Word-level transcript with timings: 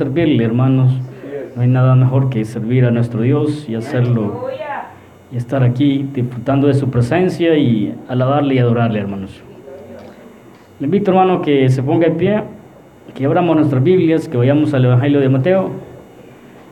servirle, 0.00 0.42
hermanos. 0.44 0.92
No 1.54 1.60
hay 1.60 1.68
nada 1.68 1.94
mejor 1.94 2.30
que 2.30 2.42
servir 2.46 2.86
a 2.86 2.90
nuestro 2.90 3.20
Dios 3.20 3.68
y 3.68 3.74
hacerlo 3.74 4.48
y 5.30 5.36
estar 5.36 5.62
aquí 5.62 6.08
disfrutando 6.14 6.68
de 6.68 6.74
su 6.74 6.88
presencia 6.88 7.54
y 7.58 7.94
alabarle 8.08 8.54
y 8.54 8.58
adorarle, 8.60 8.98
hermanos. 8.98 9.42
Le 10.78 10.86
invito, 10.86 11.10
hermano, 11.10 11.42
que 11.42 11.68
se 11.68 11.82
ponga 11.82 12.08
de 12.08 12.14
pie, 12.14 12.42
que 13.14 13.26
abramos 13.26 13.54
nuestras 13.56 13.82
Biblias, 13.84 14.26
que 14.26 14.38
vayamos 14.38 14.72
al 14.72 14.86
Evangelio 14.86 15.20
de 15.20 15.28
Mateo, 15.28 15.70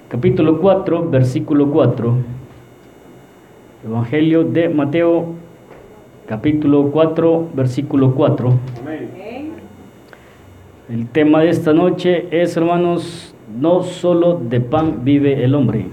capítulo 0.09 0.59
4, 0.59 1.11
versículo 1.11 1.71
4. 1.71 2.15
Evangelio 3.85 4.45
de 4.45 4.71
Mateo, 4.71 5.35
capítulo 6.27 6.91
4, 6.91 7.49
versículo 7.55 8.15
4. 8.15 8.55
El 10.89 11.07
tema 11.07 11.43
de 11.43 11.51
esta 11.51 11.75
noche 11.75 12.29
es, 12.31 12.57
hermanos, 12.57 13.35
no 13.61 13.83
solo 13.83 14.41
de 14.43 14.61
pan 14.61 15.01
vive 15.05 15.45
el 15.45 15.55
hombre. 15.55 15.85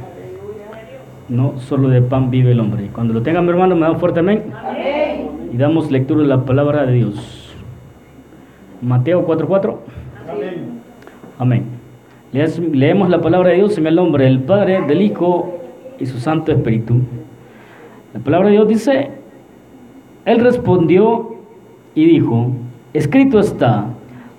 No 1.28 1.60
solo 1.60 1.90
de 1.90 2.02
pan 2.02 2.32
vive 2.32 2.54
el 2.54 2.62
hombre. 2.62 2.88
Cuando 2.94 3.14
lo 3.14 3.22
tengan, 3.22 3.44
mi 3.44 3.52
hermano, 3.52 3.76
me 3.76 3.82
dan 3.82 4.00
fuerte 4.00 4.22
amén. 4.22 4.44
Y 5.52 5.58
damos 5.58 5.92
lectura 5.92 6.22
de 6.22 6.28
la 6.28 6.46
palabra 6.46 6.86
de 6.86 6.94
Dios. 6.94 7.54
Mateo 8.82 9.26
4:4. 9.26 9.80
Amén. 10.30 10.54
Amén. 11.40 11.64
Leemos 12.72 13.10
la 13.10 13.20
palabra 13.20 13.50
de 13.50 13.56
Dios 13.56 13.78
en 13.78 13.88
el 13.88 13.96
nombre 13.96 14.24
del 14.24 14.40
Padre, 14.40 14.82
del 14.88 15.02
Hijo 15.02 15.58
y 16.00 16.06
su 16.06 16.20
Santo 16.20 16.54
Espíritu. 16.54 17.02
La 18.14 18.22
palabra 18.22 18.48
de 18.48 18.54
Dios 18.54 18.68
dice, 18.70 19.10
Él 20.24 20.40
respondió 20.40 21.36
y 21.96 22.06
dijo, 22.06 22.52
escrito 22.94 23.40
está, 23.40 23.88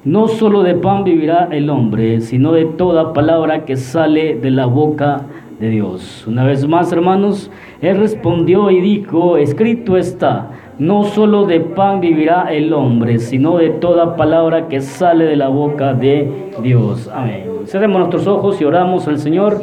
no 0.07 0.29
solo 0.29 0.63
de 0.63 0.77
pan 0.77 1.03
vivirá 1.03 1.49
el 1.51 1.69
hombre, 1.69 2.21
sino 2.21 2.53
de 2.53 2.65
toda 2.65 3.13
palabra 3.13 3.65
que 3.65 3.77
sale 3.77 4.37
de 4.37 4.51
la 4.53 4.67
boca 4.67 5.23
de 5.59 5.69
Dios. 5.69 6.25
Una 6.29 6.45
vez 6.45 6.65
más, 6.69 6.93
hermanos, 6.93 7.51
Él 7.81 7.99
respondió 7.99 8.71
y 8.71 8.81
dijo, 8.81 9.37
escrito 9.37 9.97
está, 9.97 10.53
no 10.79 11.03
solo 11.03 11.45
de 11.45 11.59
pan 11.59 12.01
vivirá 12.01 12.53
el 12.53 12.73
hombre, 12.73 13.19
sino 13.19 13.59
de 13.59 13.71
toda 13.71 14.15
palabra 14.15 14.69
que 14.69 14.81
sale 14.81 15.25
de 15.25 15.35
la 15.35 15.49
boca 15.49 15.93
de 15.93 16.53
Dios. 16.63 17.11
Amén. 17.13 17.56
Cerremos 17.67 17.99
nuestros 17.99 18.29
ojos 18.29 18.61
y 18.61 18.65
oramos 18.65 19.09
al 19.09 19.19
Señor. 19.19 19.61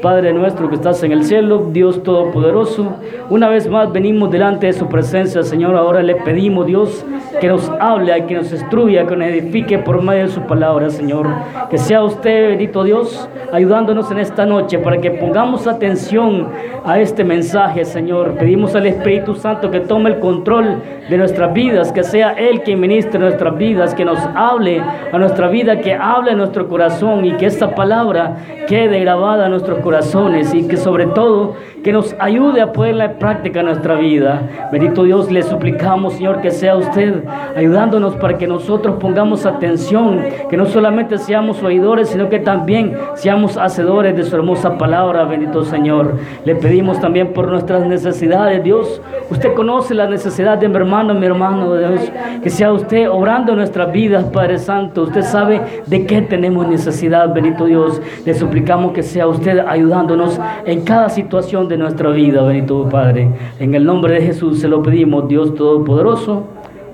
Padre 0.00 0.32
nuestro 0.32 0.68
que 0.68 0.76
estás 0.76 1.02
en 1.02 1.12
el 1.12 1.24
cielo, 1.24 1.68
Dios 1.72 2.02
Todopoderoso, 2.02 2.94
una 3.28 3.48
vez 3.48 3.68
más 3.68 3.92
venimos 3.92 4.30
delante 4.30 4.66
de 4.66 4.72
su 4.72 4.88
presencia, 4.88 5.42
Señor. 5.42 5.76
Ahora 5.76 6.02
le 6.02 6.14
pedimos, 6.14 6.66
Dios, 6.66 7.04
que 7.38 7.48
nos 7.48 7.68
hable, 7.80 8.24
que 8.26 8.34
nos 8.34 8.50
instruya, 8.50 9.06
que 9.06 9.16
nos 9.16 9.28
edifique 9.28 9.78
por 9.78 10.00
medio 10.02 10.22
de 10.22 10.28
su 10.28 10.40
palabra, 10.42 10.88
Señor. 10.88 11.26
Que 11.68 11.76
sea 11.76 12.02
usted, 12.02 12.48
bendito 12.48 12.82
Dios, 12.82 13.28
ayudándonos 13.52 14.10
en 14.10 14.20
esta 14.20 14.46
noche 14.46 14.78
para 14.78 14.98
que 14.98 15.10
pongamos 15.10 15.66
atención 15.66 16.48
a 16.84 16.98
este 16.98 17.24
mensaje, 17.24 17.84
Señor. 17.84 18.36
Pedimos 18.38 18.74
al 18.74 18.86
Espíritu 18.86 19.34
Santo 19.34 19.70
que 19.70 19.80
tome 19.80 20.10
el 20.10 20.18
control 20.18 20.82
de 21.10 21.18
nuestras 21.18 21.52
vidas, 21.52 21.92
que 21.92 22.04
sea 22.04 22.30
Él 22.32 22.62
quien 22.62 22.80
ministre 22.80 23.18
nuestras 23.18 23.56
vidas, 23.58 23.94
que 23.94 24.04
nos 24.04 24.18
hable 24.34 24.80
a 25.12 25.18
nuestra 25.18 25.48
vida, 25.48 25.80
que 25.80 25.92
hable 25.92 26.30
a 26.30 26.34
nuestro 26.36 26.68
corazón 26.68 27.26
y 27.26 27.32
que 27.40 27.46
esta 27.46 27.74
palabra 27.74 28.36
quede 28.68 29.00
grabada 29.00 29.46
en 29.46 29.52
nuestros 29.52 29.78
corazones 29.78 30.52
y 30.52 30.68
que 30.68 30.76
sobre 30.76 31.06
todo 31.06 31.56
que 31.82 31.92
nos 31.92 32.14
ayude 32.18 32.60
a 32.60 32.72
ponerla 32.72 33.06
en 33.06 33.18
práctica 33.18 33.60
en 33.60 33.66
nuestra 33.66 33.94
vida. 33.94 34.68
Bendito 34.70 35.04
Dios, 35.04 35.30
le 35.30 35.42
suplicamos, 35.42 36.14
Señor, 36.14 36.40
que 36.40 36.50
sea 36.50 36.76
usted 36.76 37.24
ayudándonos 37.56 38.16
para 38.16 38.36
que 38.36 38.46
nosotros 38.46 38.96
pongamos 39.00 39.46
atención, 39.46 40.20
que 40.48 40.56
no 40.56 40.66
solamente 40.66 41.18
seamos 41.18 41.62
oidores, 41.62 42.08
sino 42.08 42.28
que 42.28 42.38
también 42.38 42.96
seamos 43.14 43.56
hacedores 43.56 44.16
de 44.16 44.24
su 44.24 44.36
hermosa 44.36 44.76
palabra, 44.76 45.24
bendito 45.24 45.64
Señor. 45.64 46.16
Le 46.44 46.54
pedimos 46.54 47.00
también 47.00 47.32
por 47.32 47.48
nuestras 47.48 47.86
necesidades, 47.86 48.62
Dios. 48.62 49.00
Usted 49.30 49.54
conoce 49.54 49.94
la 49.94 50.06
necesidad 50.08 50.58
de 50.58 50.68
mi 50.68 50.76
hermano, 50.76 51.14
mi 51.14 51.26
hermano, 51.26 51.76
Dios. 51.76 52.12
Que 52.42 52.50
sea 52.50 52.72
usted 52.72 53.08
obrando 53.08 53.52
en 53.52 53.58
nuestras 53.58 53.92
vidas, 53.92 54.24
Padre 54.24 54.58
Santo. 54.58 55.02
Usted 55.02 55.22
sabe 55.22 55.60
de 55.86 56.06
qué 56.06 56.22
tenemos 56.22 56.68
necesidad, 56.68 57.32
bendito 57.32 57.64
Dios. 57.64 58.00
Le 58.26 58.34
suplicamos 58.34 58.92
que 58.92 59.02
sea 59.02 59.26
usted 59.26 59.60
ayudándonos 59.66 60.38
en 60.64 60.84
cada 60.84 61.08
situación 61.08 61.68
de 61.70 61.78
nuestra 61.78 62.10
vida, 62.10 62.42
bendito 62.42 62.88
Padre. 62.90 63.30
En 63.58 63.74
el 63.74 63.84
nombre 63.84 64.14
de 64.14 64.22
Jesús 64.22 64.58
se 64.58 64.68
lo 64.68 64.82
pedimos, 64.82 65.28
Dios 65.28 65.54
Todopoderoso. 65.54 66.44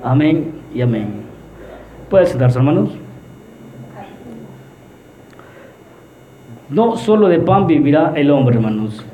Amén 0.05 0.53
y 0.75 0.83
amén. 0.83 1.09
Puede 2.11 2.27
sentarse, 2.27 2.59
hermanos. 2.59 2.91
No 6.69 6.97
solo 6.97 7.29
de 7.29 7.39
pan 7.39 7.67
vivirá 7.67 8.13
el 8.15 8.31
hombre, 8.31 8.57
hermanos. 8.57 9.05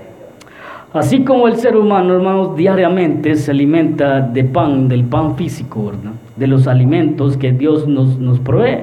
Así 0.93 1.25
como 1.25 1.49
el 1.49 1.57
ser 1.57 1.77
humano, 1.77 2.15
hermanos, 2.15 2.57
diariamente 2.57 3.37
se 3.37 3.53
alimenta 3.53 4.21
de 4.21 4.45
pan, 4.45 4.89
del 4.89 5.05
pan 5.05 5.37
físico, 5.37 5.87
¿verdad? 5.87 6.13
de 6.37 6.47
los 6.47 6.67
alimentos 6.67 7.37
que 7.37 7.53
Dios 7.53 7.87
nos, 7.87 8.19
nos 8.19 8.41
provee. 8.41 8.81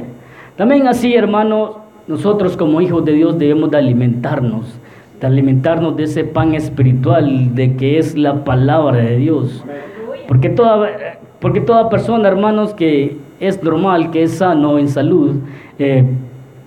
También 0.55 0.87
así, 0.87 1.13
hermanos, 1.13 1.71
nosotros 2.07 2.55
como 2.55 2.79
hijos 2.79 3.03
de 3.05 3.11
Dios 3.11 3.37
debemos 3.37 3.69
de 3.69 3.77
alimentarnos 3.77 4.79
alimentarnos 5.27 5.95
de 5.97 6.03
ese 6.03 6.23
pan 6.23 6.55
espiritual, 6.55 7.55
de 7.55 7.75
que 7.75 7.97
es 7.97 8.17
la 8.17 8.43
palabra 8.43 8.97
de 8.97 9.17
Dios. 9.17 9.63
Porque 10.27 10.49
toda, 10.49 10.89
porque 11.39 11.61
toda 11.61 11.89
persona, 11.89 12.27
hermanos, 12.27 12.73
que 12.73 13.17
es 13.39 13.61
normal, 13.63 14.11
que 14.11 14.23
es 14.23 14.37
sano 14.37 14.77
en 14.77 14.87
salud, 14.87 15.35
eh, 15.77 16.03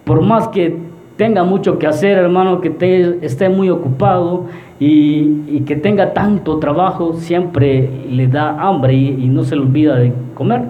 por 0.05 0.23
más 0.23 0.49
que 0.49 0.77
tenga 1.17 1.45
mucho 1.45 1.79
que 1.79 1.87
hacer, 1.87 2.19
hermano, 2.19 2.61
que 2.61 3.19
esté 3.23 3.49
muy 3.49 3.71
ocupado 3.71 4.47
y, 4.81 5.61
que 5.67 5.77
tenga 5.77 6.13
tanto 6.13 6.59
trabajo, 6.59 7.15
siempre 7.15 7.89
le 8.11 8.27
da 8.27 8.61
hambre 8.61 8.95
y, 8.95 9.25
y 9.25 9.29
no 9.29 9.45
se 9.45 9.55
le 9.55 9.63
olvida 9.63 9.97
de 9.97 10.13
comer. 10.35 10.63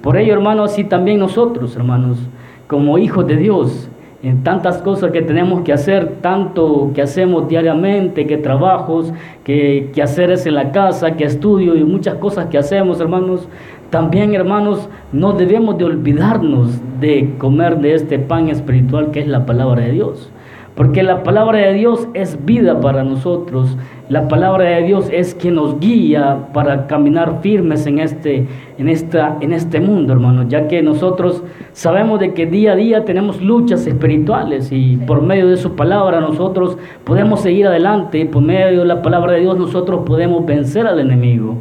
Por 0.00 0.16
ello, 0.16 0.32
hermano, 0.32 0.64
así 0.64 0.84
también 0.84 1.18
nosotros, 1.18 1.76
hermanos, 1.76 2.18
como 2.66 2.96
hijos 2.98 3.26
de 3.26 3.36
Dios, 3.36 3.90
en 4.22 4.42
tantas 4.42 4.78
cosas 4.78 5.12
que 5.12 5.22
tenemos 5.22 5.62
que 5.62 5.72
hacer, 5.72 6.16
tanto 6.20 6.90
que 6.94 7.02
hacemos 7.02 7.48
diariamente, 7.48 8.26
que 8.26 8.36
trabajos, 8.36 9.12
que, 9.44 9.90
que 9.94 10.02
en 10.02 10.54
la 10.54 10.72
casa, 10.72 11.16
que 11.16 11.24
estudio 11.24 11.76
y 11.76 11.84
muchas 11.84 12.14
cosas 12.16 12.46
que 12.46 12.58
hacemos, 12.58 13.00
hermanos. 13.00 13.48
También, 13.90 14.34
hermanos, 14.34 14.88
no 15.12 15.32
debemos 15.32 15.78
de 15.78 15.84
olvidarnos 15.84 16.80
de 17.00 17.34
comer 17.38 17.78
de 17.78 17.94
este 17.94 18.18
pan 18.18 18.48
espiritual 18.48 19.12
que 19.12 19.20
es 19.20 19.28
la 19.28 19.46
palabra 19.46 19.82
de 19.82 19.92
Dios. 19.92 20.30
Porque 20.74 21.02
la 21.02 21.22
palabra 21.22 21.58
de 21.58 21.72
Dios 21.74 22.06
es 22.14 22.44
vida 22.44 22.80
para 22.80 23.02
nosotros. 23.02 23.76
La 24.08 24.26
palabra 24.26 24.64
de 24.64 24.84
Dios 24.84 25.10
es 25.12 25.34
quien 25.34 25.56
nos 25.56 25.80
guía 25.80 26.48
para 26.54 26.86
caminar 26.86 27.40
firmes 27.42 27.86
en 27.86 27.98
este, 27.98 28.46
en 28.78 28.88
esta, 28.88 29.36
en 29.42 29.52
este 29.52 29.80
mundo, 29.80 30.14
hermanos. 30.14 30.46
Ya 30.48 30.66
que 30.66 30.82
nosotros 30.82 31.42
sabemos 31.74 32.18
de 32.18 32.32
que 32.32 32.46
día 32.46 32.72
a 32.72 32.76
día 32.76 33.04
tenemos 33.04 33.42
luchas 33.42 33.86
espirituales 33.86 34.72
y 34.72 34.96
por 34.96 35.20
medio 35.20 35.48
de 35.48 35.58
su 35.58 35.76
palabra 35.76 36.20
nosotros 36.20 36.78
podemos 37.04 37.42
seguir 37.42 37.66
adelante. 37.66 38.20
Y 38.20 38.24
por 38.24 38.42
medio 38.42 38.80
de 38.80 38.86
la 38.86 39.02
palabra 39.02 39.32
de 39.32 39.40
Dios 39.40 39.58
nosotros 39.58 40.00
podemos 40.06 40.46
vencer 40.46 40.86
al 40.86 41.00
enemigo. 41.00 41.58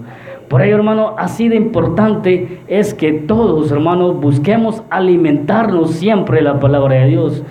Por 0.47 0.61
ello, 0.61 0.75
hermano, 0.75 1.15
así 1.17 1.49
de 1.49 1.57
importante 1.57 2.61
es 2.69 2.93
que 2.93 3.11
todos, 3.11 3.69
hermanos, 3.73 4.21
busquemos 4.21 4.83
alimentarnos 4.89 5.91
siempre 5.91 6.37
de 6.37 6.43
la 6.43 6.61
palabra 6.61 6.95
de 6.95 7.07
Dios. 7.07 7.43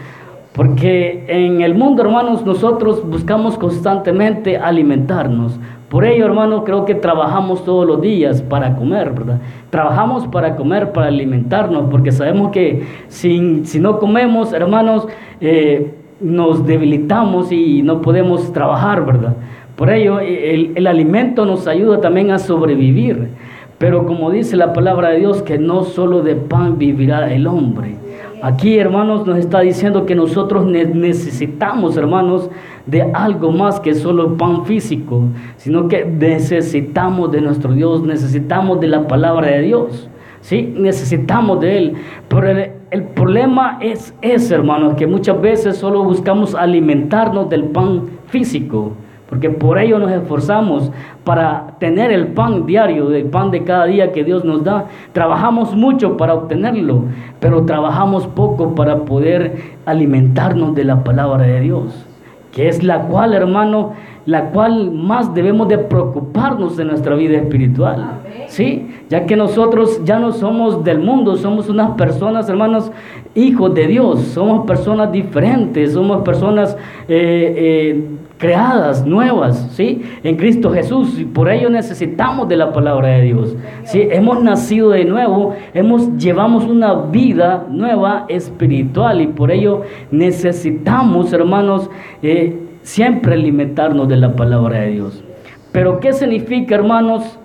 Porque 0.56 1.22
en 1.28 1.60
el 1.60 1.74
mundo, 1.74 2.02
hermanos, 2.02 2.46
nosotros 2.46 3.06
buscamos 3.06 3.58
constantemente 3.58 4.56
alimentarnos. 4.56 5.60
Por 5.90 6.06
ello, 6.06 6.24
hermanos, 6.24 6.62
creo 6.64 6.86
que 6.86 6.94
trabajamos 6.94 7.62
todos 7.62 7.86
los 7.86 8.00
días 8.00 8.40
para 8.40 8.74
comer, 8.74 9.10
¿verdad? 9.10 9.38
Trabajamos 9.68 10.26
para 10.28 10.56
comer, 10.56 10.92
para 10.92 11.08
alimentarnos, 11.08 11.90
porque 11.90 12.10
sabemos 12.10 12.52
que 12.52 12.84
si, 13.08 13.66
si 13.66 13.78
no 13.78 13.98
comemos, 13.98 14.54
hermanos, 14.54 15.06
eh, 15.42 15.92
nos 16.20 16.66
debilitamos 16.66 17.52
y 17.52 17.82
no 17.82 18.00
podemos 18.00 18.50
trabajar, 18.54 19.04
¿verdad? 19.04 19.36
Por 19.76 19.90
ello, 19.90 20.20
el, 20.20 20.72
el 20.74 20.86
alimento 20.86 21.44
nos 21.44 21.66
ayuda 21.66 22.00
también 22.00 22.30
a 22.30 22.38
sobrevivir. 22.38 23.28
Pero 23.76 24.06
como 24.06 24.30
dice 24.30 24.56
la 24.56 24.72
palabra 24.72 25.10
de 25.10 25.18
Dios, 25.18 25.42
que 25.42 25.58
no 25.58 25.84
solo 25.84 26.22
de 26.22 26.34
pan 26.34 26.78
vivirá 26.78 27.30
el 27.30 27.46
hombre 27.46 28.05
Aquí, 28.42 28.78
hermanos, 28.78 29.26
nos 29.26 29.38
está 29.38 29.60
diciendo 29.60 30.04
que 30.04 30.14
nosotros 30.14 30.66
necesitamos, 30.66 31.96
hermanos, 31.96 32.50
de 32.84 33.02
algo 33.02 33.50
más 33.50 33.80
que 33.80 33.94
solo 33.94 34.36
pan 34.36 34.66
físico, 34.66 35.22
sino 35.56 35.88
que 35.88 36.04
necesitamos 36.04 37.32
de 37.32 37.40
nuestro 37.40 37.72
Dios, 37.72 38.02
necesitamos 38.02 38.80
de 38.80 38.88
la 38.88 39.08
palabra 39.08 39.48
de 39.48 39.62
Dios, 39.62 40.08
¿sí? 40.40 40.74
Necesitamos 40.76 41.60
de 41.60 41.78
Él. 41.78 41.94
Pero 42.28 42.50
el, 42.50 42.70
el 42.90 43.02
problema 43.04 43.78
es 43.80 44.14
ese, 44.20 44.54
hermanos, 44.54 44.94
que 44.94 45.06
muchas 45.06 45.40
veces 45.40 45.78
solo 45.78 46.04
buscamos 46.04 46.54
alimentarnos 46.54 47.48
del 47.48 47.64
pan 47.64 48.02
físico, 48.26 48.92
porque 49.28 49.50
por 49.50 49.78
ello 49.78 49.98
nos 49.98 50.12
esforzamos 50.12 50.90
para 51.24 51.74
tener 51.78 52.12
el 52.12 52.28
pan 52.28 52.64
diario, 52.64 53.12
el 53.12 53.24
pan 53.24 53.50
de 53.50 53.64
cada 53.64 53.86
día 53.86 54.12
que 54.12 54.22
Dios 54.22 54.44
nos 54.44 54.62
da. 54.62 54.86
Trabajamos 55.12 55.74
mucho 55.74 56.16
para 56.16 56.34
obtenerlo, 56.34 57.04
pero 57.40 57.64
trabajamos 57.64 58.26
poco 58.28 58.74
para 58.74 58.98
poder 59.04 59.76
alimentarnos 59.84 60.74
de 60.74 60.84
la 60.84 61.02
palabra 61.02 61.44
de 61.44 61.60
Dios, 61.60 62.06
que 62.52 62.68
es 62.68 62.84
la 62.84 63.02
cual, 63.02 63.34
hermano, 63.34 63.94
la 64.26 64.50
cual 64.50 64.92
más 64.92 65.34
debemos 65.34 65.68
de 65.68 65.78
preocuparnos 65.78 66.78
en 66.78 66.88
nuestra 66.88 67.16
vida 67.16 67.38
espiritual. 67.38 68.20
¿Sí? 68.48 68.88
Ya 69.08 69.26
que 69.26 69.34
nosotros 69.34 70.04
ya 70.04 70.20
no 70.20 70.32
somos 70.32 70.84
del 70.84 71.00
mundo, 71.00 71.36
somos 71.36 71.68
unas 71.68 71.92
personas, 71.92 72.48
hermanos, 72.48 72.92
hijos 73.34 73.74
de 73.74 73.88
Dios, 73.88 74.20
somos 74.20 74.66
personas 74.66 75.10
diferentes, 75.10 75.92
somos 75.92 76.22
personas 76.22 76.76
eh, 77.08 77.54
eh, 77.56 78.04
creadas, 78.38 79.06
nuevas, 79.06 79.70
¿sí? 79.72 80.02
En 80.22 80.36
Cristo 80.36 80.70
Jesús, 80.70 81.18
y 81.18 81.24
por 81.24 81.48
ello 81.48 81.70
necesitamos 81.70 82.48
de 82.48 82.56
la 82.56 82.72
palabra 82.72 83.08
de 83.08 83.22
Dios. 83.22 83.56
¿sí? 83.84 84.06
Hemos 84.10 84.42
nacido 84.42 84.90
de 84.90 85.04
nuevo, 85.04 85.54
hemos 85.72 86.16
llevamos 86.18 86.64
una 86.64 86.94
vida 86.94 87.66
nueva 87.70 88.26
espiritual 88.28 89.20
y 89.20 89.26
por 89.28 89.50
ello 89.50 89.82
necesitamos, 90.10 91.32
hermanos, 91.32 91.90
eh, 92.22 92.58
siempre 92.82 93.34
alimentarnos 93.34 94.08
de 94.08 94.16
la 94.16 94.34
palabra 94.34 94.80
de 94.80 94.90
Dios. 94.90 95.24
Pero 95.72 96.00
¿qué 96.00 96.12
significa, 96.12 96.74
hermanos, 96.74 97.38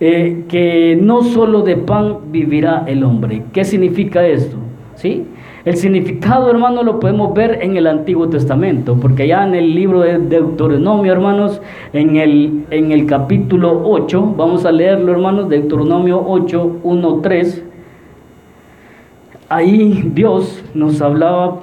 eh, 0.00 0.44
que 0.48 0.98
no 1.00 1.22
solo 1.22 1.62
de 1.62 1.76
pan 1.76 2.18
vivirá 2.30 2.84
el 2.86 3.02
hombre? 3.04 3.42
¿Qué 3.52 3.64
significa 3.64 4.24
esto? 4.26 4.56
¿Sí? 4.94 5.26
El 5.64 5.76
significado, 5.76 6.50
hermanos, 6.50 6.84
lo 6.84 6.98
podemos 6.98 7.32
ver 7.34 7.60
en 7.62 7.76
el 7.76 7.86
Antiguo 7.86 8.28
Testamento, 8.28 8.96
porque 9.00 9.28
ya 9.28 9.46
en 9.46 9.54
el 9.54 9.76
libro 9.76 10.00
de 10.00 10.18
Deuteronomio, 10.18 11.12
hermanos, 11.12 11.60
en 11.92 12.16
el, 12.16 12.64
en 12.70 12.90
el 12.90 13.06
capítulo 13.06 13.82
8, 13.84 14.34
vamos 14.36 14.64
a 14.64 14.72
leerlo, 14.72 15.12
hermanos, 15.12 15.48
Deuteronomio 15.48 16.20
8, 16.26 16.78
1, 16.82 17.20
3. 17.22 17.62
Ahí 19.48 20.10
Dios 20.12 20.64
nos 20.74 21.00
hablaba, 21.00 21.60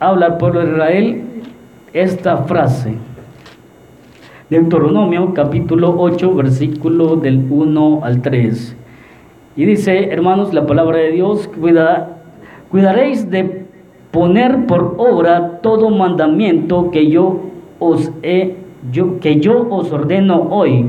habla 0.00 0.26
al 0.26 0.38
pueblo 0.38 0.60
de 0.60 0.72
Israel 0.72 1.22
esta 1.92 2.38
frase. 2.38 2.94
Deuteronomio 4.50 5.34
capítulo 5.34 5.94
8, 5.98 6.34
versículo 6.34 7.14
del 7.14 7.46
1 7.48 8.00
al 8.02 8.22
3. 8.22 8.76
Y 9.56 9.64
dice, 9.66 10.10
hermanos, 10.10 10.52
la 10.52 10.66
palabra 10.66 10.98
de 10.98 11.12
Dios, 11.12 11.48
cuida, 11.48 12.15
cuidaréis 12.70 13.30
de 13.30 13.66
poner 14.10 14.66
por 14.66 14.94
obra 14.98 15.60
todo 15.62 15.90
mandamiento 15.90 16.90
que 16.90 17.08
yo 17.08 17.40
os 17.78 18.10
he, 18.22 18.54
yo, 18.92 19.20
que 19.20 19.40
yo 19.40 19.66
os 19.70 19.92
ordeno 19.92 20.48
hoy, 20.50 20.86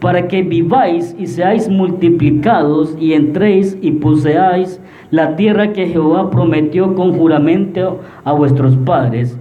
para 0.00 0.28
que 0.28 0.42
viváis 0.42 1.16
y 1.18 1.26
seáis 1.26 1.68
multiplicados 1.68 2.96
y 3.00 3.14
entréis 3.14 3.76
y 3.80 3.92
poseáis 3.92 4.80
la 5.10 5.36
tierra 5.36 5.72
que 5.72 5.88
Jehová 5.88 6.30
prometió 6.30 6.94
con 6.94 7.12
juramento 7.12 8.00
a 8.24 8.32
vuestros 8.32 8.76
padres. 8.76 9.38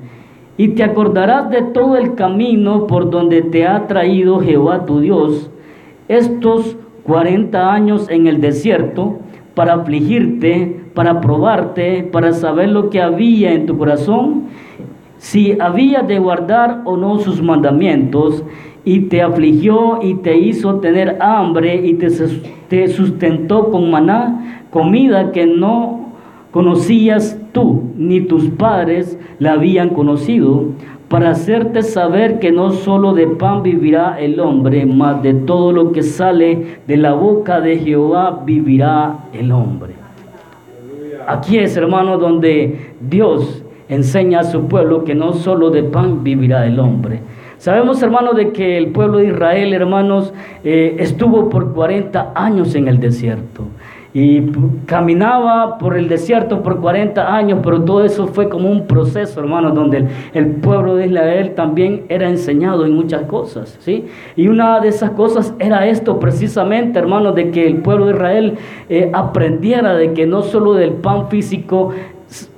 Y 0.58 0.70
te 0.70 0.84
acordarás 0.84 1.52
de 1.52 1.62
todo 1.62 1.98
el 1.98 2.16
camino 2.16 2.88
por 2.88 3.12
donde 3.12 3.44
te 3.44 3.68
ha 3.68 3.86
traído 3.86 4.40
Jehová 4.40 4.86
tu 4.86 5.02
Dios 5.02 5.52
estos 6.08 6.78
40 7.04 7.74
años 7.74 8.10
en 8.10 8.28
el 8.28 8.42
desierto 8.42 9.20
para 9.54 9.76
afligirte, 9.76 10.80
para 10.98 11.22
probarte, 11.22 12.10
para 12.12 12.34
saber 12.34 12.70
lo 12.70 12.90
que 12.90 13.00
había 13.00 13.54
en 13.54 13.68
tu 13.68 13.78
corazón, 13.78 14.46
si 15.20 15.56
había 15.62 16.02
de 16.02 16.18
guardar 16.18 16.82
o 16.86 16.98
no 16.98 17.20
sus 17.20 17.40
mandamientos, 17.40 18.44
y 18.84 19.02
te 19.02 19.22
afligió 19.22 20.00
y 20.02 20.16
te 20.16 20.36
hizo 20.40 20.80
tener 20.80 21.18
hambre 21.22 21.86
y 21.86 21.94
te 21.94 22.88
sustentó 22.88 23.70
con 23.70 23.92
maná, 23.92 24.64
comida 24.72 25.32
que 25.32 25.46
no 25.46 26.14
conocías 26.50 27.40
tú 27.52 27.84
ni 27.96 28.22
tus 28.22 28.46
padres 28.50 29.20
la 29.38 29.52
habían 29.52 29.90
conocido, 29.90 30.66
para 31.10 31.30
hacerte 31.30 31.84
saber 31.84 32.40
que 32.40 32.52
no 32.52 32.72
solo 32.72 33.14
de 33.14 33.28
pan 33.28 33.62
vivirá 33.62 34.20
el 34.20 34.40
hombre, 34.40 34.88
mas 34.88 35.22
de 35.22 35.36
todo 35.36 35.72
lo 35.72 35.92
que 35.92 36.02
sale 36.02 36.80
de 36.88 36.98
la 36.98 37.14
boca 37.14 37.62
de 37.62 37.78
Jehová 37.78 38.42
vivirá 38.44 39.20
el 39.32 39.52
hombre. 39.52 40.07
Aquí 41.28 41.58
es, 41.60 41.76
hermano, 41.76 42.18
donde 42.18 42.94
Dios 43.02 43.64
enseña 43.90 44.40
a 44.40 44.44
su 44.44 44.68
pueblo 44.68 45.04
que 45.04 45.14
no 45.14 45.34
solo 45.34 45.70
de 45.70 45.84
pan 45.84 46.24
vivirá 46.24 46.66
el 46.66 46.80
hombre. 46.80 47.20
Sabemos, 47.58 48.02
hermano, 48.02 48.34
de 48.34 48.52
que 48.52 48.78
el 48.78 48.88
pueblo 48.88 49.18
de 49.18 49.28
Israel, 49.28 49.74
hermanos, 49.74 50.34
eh, 50.64 50.96
estuvo 51.00 51.50
por 51.50 51.74
40 51.74 52.32
años 52.34 52.76
en 52.76 52.88
el 52.88 53.00
desierto 53.00 53.64
y 54.20 54.42
caminaba 54.88 55.78
por 55.78 55.96
el 55.96 56.10
desierto 56.10 56.64
por 56.64 56.82
40 56.82 57.36
años, 57.36 57.60
pero 57.64 57.84
todo 57.84 58.04
eso 58.04 58.26
fue 58.26 58.50
como 58.50 58.68
un 58.68 58.88
proceso, 58.88 59.40
hermano, 59.40 59.70
donde 59.70 60.08
el, 60.34 60.48
pueblo 60.56 60.96
de 60.96 61.06
Israel 61.06 61.54
también 61.54 62.02
era 62.10 62.28
enseñado 62.28 62.88
en 62.88 62.96
muchas 62.96 63.22
cosas, 63.28 63.78
¿sí? 63.80 64.06
Y 64.36 64.48
una 64.48 64.80
de 64.80 64.88
esas 64.88 65.12
cosas 65.12 65.54
era 65.60 65.86
esto 65.86 66.20
precisamente, 66.20 66.98
hermano, 66.98 67.32
de 67.32 67.52
que 67.52 67.68
el 67.68 67.78
pueblo 67.78 68.08
de 68.08 68.14
Israel 68.14 68.58
eh, 68.90 69.12
aprendiera 69.14 69.94
de 69.94 70.14
que 70.14 70.26
no 70.26 70.42
solo 70.42 70.74
del 70.74 70.94
pan 70.94 71.30
físico 71.30 71.92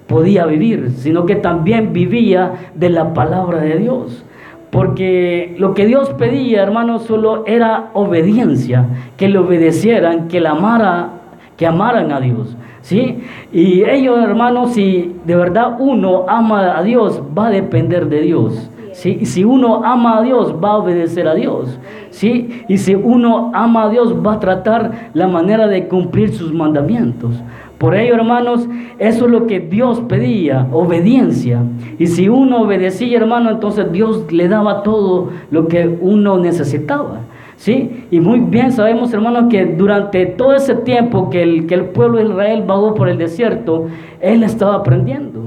podía 0.08 0.46
vivir, 0.46 0.92
sino 0.92 1.26
que 1.26 1.36
también 1.36 1.92
vivía 1.92 2.54
de 2.74 2.90
la 2.90 3.14
palabra 3.14 3.60
de 3.60 3.80
Dios. 3.80 4.24
Porque 4.72 5.56
lo 5.58 5.74
que 5.74 5.86
Dios 5.86 6.12
pedía, 6.12 6.64
hermano, 6.64 7.00
solo 7.00 7.44
era 7.46 7.90
obediencia, 7.94 8.86
que 9.18 9.28
le 9.28 9.40
obedecieran, 9.40 10.30
que 10.30 10.40
la 10.40 10.52
amara 10.52 11.19
que 11.60 11.68
amaran 11.68 12.14
a 12.14 12.22
Dios. 12.22 12.56
¿sí? 12.82 13.20
Y 13.52 13.84
ellos, 13.84 14.18
hermanos, 14.18 14.72
si 14.72 15.14
de 15.26 15.36
verdad 15.36 15.76
uno 15.78 16.24
ama 16.30 16.78
a 16.78 16.84
Dios, 16.84 17.22
va 17.38 17.48
a 17.48 17.50
depender 17.50 18.08
de 18.08 18.22
Dios. 18.22 18.72
¿sí? 18.94 19.26
Si 19.26 19.44
uno 19.44 19.84
ama 19.84 20.20
a 20.20 20.22
Dios, 20.22 20.56
va 20.64 20.70
a 20.70 20.78
obedecer 20.78 21.28
a 21.28 21.36
Dios. 21.36 21.78
¿sí? 22.12 22.64
Y 22.70 22.78
si 22.78 22.96
uno 22.96 23.52
ama 23.54 23.84
a 23.84 23.90
Dios, 23.90 24.16
va 24.26 24.36
a 24.36 24.40
tratar 24.40 25.10
la 25.14 25.28
manera 25.28 25.68
de 25.68 25.90
cumplir 25.90 26.34
sus 26.34 26.54
mandamientos. 26.54 27.36
Por 27.78 27.94
ello, 27.94 28.16
hermanos, 28.16 28.66
eso 28.98 29.26
es 29.26 29.32
lo 29.32 29.46
que 29.46 29.60
Dios 29.60 30.00
pedía, 30.08 30.66
obediencia. 30.72 31.62
Y 31.98 32.08
si 32.08 32.30
uno 32.30 32.62
obedecía, 32.62 33.18
hermano, 33.18 33.50
entonces 33.50 33.92
Dios 33.92 34.32
le 34.32 34.48
daba 34.48 34.82
todo 34.84 35.32
lo 35.52 35.68
que 35.68 35.98
uno 36.00 36.38
necesitaba. 36.38 37.20
¿Sí? 37.60 38.06
Y 38.10 38.22
muy 38.22 38.40
bien 38.40 38.72
sabemos, 38.72 39.14
hermanos, 39.14 39.48
que 39.50 39.66
durante 39.66 40.26
todo 40.26 40.54
ese 40.54 40.76
tiempo 40.76 41.30
que 41.30 41.44
el, 41.44 41.68
que 41.68 41.76
el 41.76 41.88
pueblo 41.88 42.20
de 42.20 42.24
Israel 42.24 42.64
vagó 42.66 42.96
por 42.96 43.10
el 43.10 43.18
desierto, 43.18 43.90
él 44.22 44.44
estaba 44.44 44.76
aprendiendo. 44.76 45.42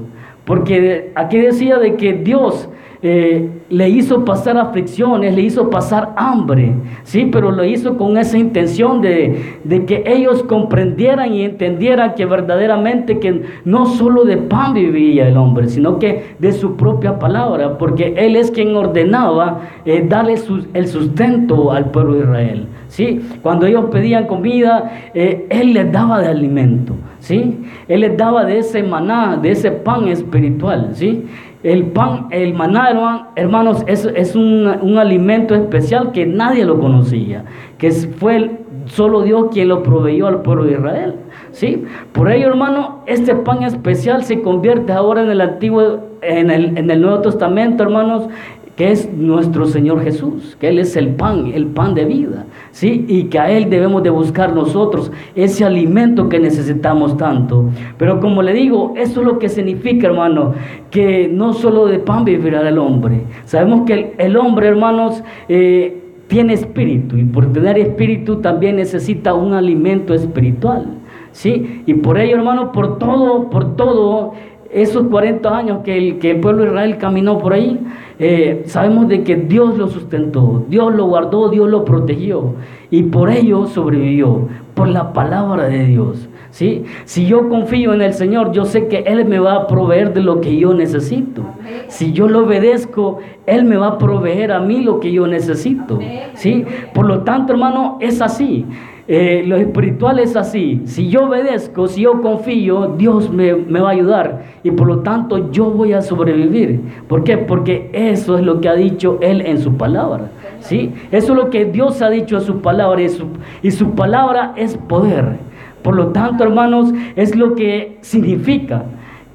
Porque 0.45 1.11
aquí 1.15 1.39
decía 1.39 1.79
de 1.79 1.97
que 1.97 2.13
Dios 2.13 2.69
eh, 3.05 3.51
le 3.69 3.89
hizo 3.89 4.25
pasar 4.25 4.57
aflicciones, 4.57 5.35
le 5.35 5.43
hizo 5.43 5.71
pasar 5.71 6.13
hambre, 6.17 6.73
¿sí? 7.03 7.29
Pero 7.33 7.51
lo 7.51 7.65
hizo 7.65 7.97
con 7.97 8.17
esa 8.17 8.39
intención 8.39 9.01
de, 9.01 9.59
de, 9.65 9.85
que 9.87 10.05
ellos 10.07 10.45
comprendieran 10.45 11.35
y 11.35 11.43
entendieran 11.43 12.15
que 12.15 12.27
verdaderamente 12.27 13.19
que 13.19 13.43
no 13.65 13.87
solo 13.87 14.25
de 14.25 14.37
pan 14.37 14.75
vivía 14.75 15.27
el 15.27 15.37
hombre, 15.37 15.69
sino 15.69 15.99
que 15.99 16.37
de 16.39 16.53
su 16.53 16.77
propia 16.77 17.19
palabra, 17.19 17.77
porque 17.77 18.15
Él 18.17 18.37
es 18.37 18.53
quien 18.53 18.77
ordenaba 18.77 19.63
eh, 19.85 20.07
darle 20.09 20.37
el 20.75 20.87
sustento 20.87 21.73
al 21.73 21.91
pueblo 21.91 22.15
de 22.15 22.21
Israel, 22.21 22.67
¿sí? 22.87 23.21
Cuando 23.43 23.67
ellos 23.67 23.87
pedían 23.91 24.29
comida, 24.29 25.11
eh, 25.13 25.47
Él 25.51 25.73
les 25.73 25.91
daba 25.91 26.21
de 26.21 26.29
alimento, 26.29 26.95
¿sí? 27.19 27.59
Él 27.89 28.03
les 28.03 28.17
daba 28.17 28.45
de 28.45 28.59
ese 28.59 28.85
maná, 28.85 29.37
de 29.37 29.51
ese 29.51 29.73
pan 29.73 30.07
espiritual, 30.07 30.91
¿sí? 30.93 31.25
El 31.63 31.87
pan, 31.87 32.27
el 32.31 32.55
maná, 32.55 33.31
hermanos, 33.37 33.85
es, 33.87 34.35
un, 34.35 34.99
alimento 34.99 35.55
especial 35.55 36.11
que 36.11 36.27
nadie 36.27 36.65
lo 36.65 36.81
conocía, 36.81 37.45
que 37.79 37.93
fue 37.93 38.59
solo 38.87 39.23
Dios 39.23 39.47
quien 39.53 39.69
lo 39.69 39.83
proveyó 39.83 40.27
al 40.27 40.43
pueblo 40.43 40.65
de 40.65 40.73
Israel. 40.73 41.15
¿sí? 41.53 41.85
Por 42.13 42.33
ello, 42.33 42.49
hermano, 42.49 43.03
este 43.07 43.37
pan 43.37 43.63
especial 43.63 44.25
se 44.25 44.43
convierte 44.43 44.93
ahora 44.93 45.23
en 45.23 45.31
el 45.31 45.41
Antiguo, 45.41 46.01
en 46.21 46.51
el, 46.51 46.77
en 46.77 46.91
el 46.91 47.01
Nuevo 47.01 47.21
Testamento, 47.21 47.85
hermanos, 47.85 48.29
que 48.77 48.91
es 48.91 49.13
nuestro 49.13 49.67
Señor 49.67 50.03
Jesús, 50.03 50.57
que 50.59 50.69
Él 50.69 50.79
es 50.79 50.97
el 50.97 51.09
pan, 51.09 51.53
el 51.55 51.67
pan 51.67 51.95
de 51.95 52.07
vida, 52.07 52.47
¿sí? 52.71 53.05
Y 53.07 53.25
que 53.25 53.39
a 53.39 53.51
Él 53.51 53.69
debemos 53.69 54.03
de 54.03 54.09
buscar 54.11 54.55
nosotros 54.55 55.13
ese 55.35 55.65
alimento 55.65 56.29
que 56.29 56.39
necesitamos 56.39 57.17
tanto. 57.19 57.69
Pero 57.99 58.19
como 58.19 58.43
le 58.43 58.55
digo, 58.55 58.95
eso 58.97 59.21
es 59.21 59.27
lo 59.27 59.39
que 59.39 59.51
significa, 59.51 60.07
hermano, 60.07 60.55
que 60.91 61.29
no 61.29 61.53
solo 61.53 61.87
de 61.87 61.99
pan 61.99 62.25
vivirá 62.25 62.67
el 62.67 62.79
hombre. 62.79 63.25
Sabemos 63.45 63.83
que 63.87 64.15
el, 64.17 64.37
hombre, 64.37 64.69
hermanos, 64.69 65.23
eh, 65.49 65.99
tiene 66.29 66.55
espíritu 66.55 67.19
y 67.19 67.25
por 67.25 67.53
tener 67.53 67.79
espíritu 67.79 68.37
también 68.37 68.77
necesita 68.77 69.35
un 69.35 69.53
alimento 69.53 70.15
espiritual, 70.15 70.87
¿sí? 71.33 71.83
Y 71.85 71.93
por 71.93 72.19
ello, 72.19 72.37
hermano, 72.37 72.73
por 72.73 72.99
todo, 72.99 73.51
por 73.51 73.77
todo 73.77 74.33
esos 74.73 75.07
40 75.09 75.57
años 75.57 75.79
que 75.85 75.97
el, 75.97 76.19
que 76.19 76.33
el 76.33 76.41
pueblo 76.41 76.63
de 76.63 76.71
Israel 76.71 76.97
caminó 76.99 77.39
por 77.39 77.53
ahí, 77.53 77.79
eh, 78.19 78.63
sabemos 78.67 79.09
de 79.09 79.23
que 79.23 79.37
Dios 79.37 79.77
lo 79.77 79.89
sustentó, 79.89 80.65
Dios 80.69 80.95
lo 80.95 81.07
guardó, 81.07 81.49
Dios 81.49 81.69
lo 81.69 81.85
protegió 81.85 82.55
y 82.91 83.03
por 83.05 83.31
ello 83.31 83.67
sobrevivió, 83.67 84.49
por 84.75 84.89
la 84.89 85.13
palabra 85.13 85.65
de 85.65 85.85
Dios. 85.87 86.29
¿sí? 86.51 86.85
Si 87.05 87.27
yo 87.27 87.49
confío 87.49 87.93
en 87.95 88.03
el 88.03 88.15
Señor, 88.15 88.53
yo 88.53 88.65
sé 88.65 88.87
que 88.87 88.99
Él 88.99 89.25
me 89.25 89.39
va 89.39 89.55
a 89.57 89.67
proveer 89.67 90.15
de 90.15 90.23
lo 90.23 90.41
que 90.41 90.57
yo 90.57 90.73
necesito. 90.73 91.43
Si 91.89 92.13
yo 92.13 92.29
lo 92.29 92.45
obedezco, 92.45 93.19
Él 93.47 93.65
me 93.65 93.77
va 93.77 93.89
a 93.89 93.99
proveer 93.99 94.53
a 94.53 94.61
mí 94.61 94.81
lo 94.81 95.01
que 95.01 95.13
yo 95.13 95.27
necesito. 95.27 95.99
¿sí? 96.35 96.65
Por 96.95 97.07
lo 97.07 97.21
tanto, 97.21 97.53
hermano, 97.53 97.99
es 98.01 98.23
así. 98.23 98.67
Eh, 99.09 99.43
lo 99.47 99.57
espiritual 99.57 100.21
es 100.21 100.37
así. 100.37 100.83
Si 100.85 101.09
yo 101.09 101.25
obedezco, 101.25 101.89
si 101.89 102.03
yo 102.03 102.21
confío, 102.23 102.95
Dios 102.97 103.31
me, 103.31 103.55
me, 103.55 103.81
va 103.81 103.89
a 103.89 103.93
ayudar. 103.93 104.43
Y 104.63 104.71
por 104.71 104.87
lo 104.87 105.01
tanto 105.01 105.51
yo 105.51 105.71
voy 105.71 105.93
a 105.93 106.03
sobrevivir. 106.03 106.81
¿Por 107.09 107.25
qué? 107.25 107.37
Porque 107.37 107.91
eso 107.93 108.39
es 108.39 108.45
lo 108.45 108.61
que 108.61 108.69
ha 108.69 108.75
dicho 108.75 109.19
Él 109.21 109.41
en 109.41 109.59
su 109.59 109.77
palabra. 109.77 110.31
¿sí? 110.61 110.93
Eso 111.11 111.33
es 111.33 111.39
lo 111.39 111.51
que 111.51 111.65
Dios 111.65 112.01
ha 112.01 112.11
dicho 112.11 112.37
en 112.37 112.43
su 112.43 112.61
palabra. 112.61 113.03
Y 113.03 113.09
su, 113.09 113.27
y 113.63 113.71
su 113.73 113.91
palabra 113.91 114.53
es 114.57 114.77
poder. 114.77 115.37
Por 115.83 115.97
lo 115.97 116.09
tanto, 116.09 116.45
hermanos, 116.45 116.93
es 117.17 117.35
lo 117.35 117.57
que 117.57 117.99
significa 118.03 118.85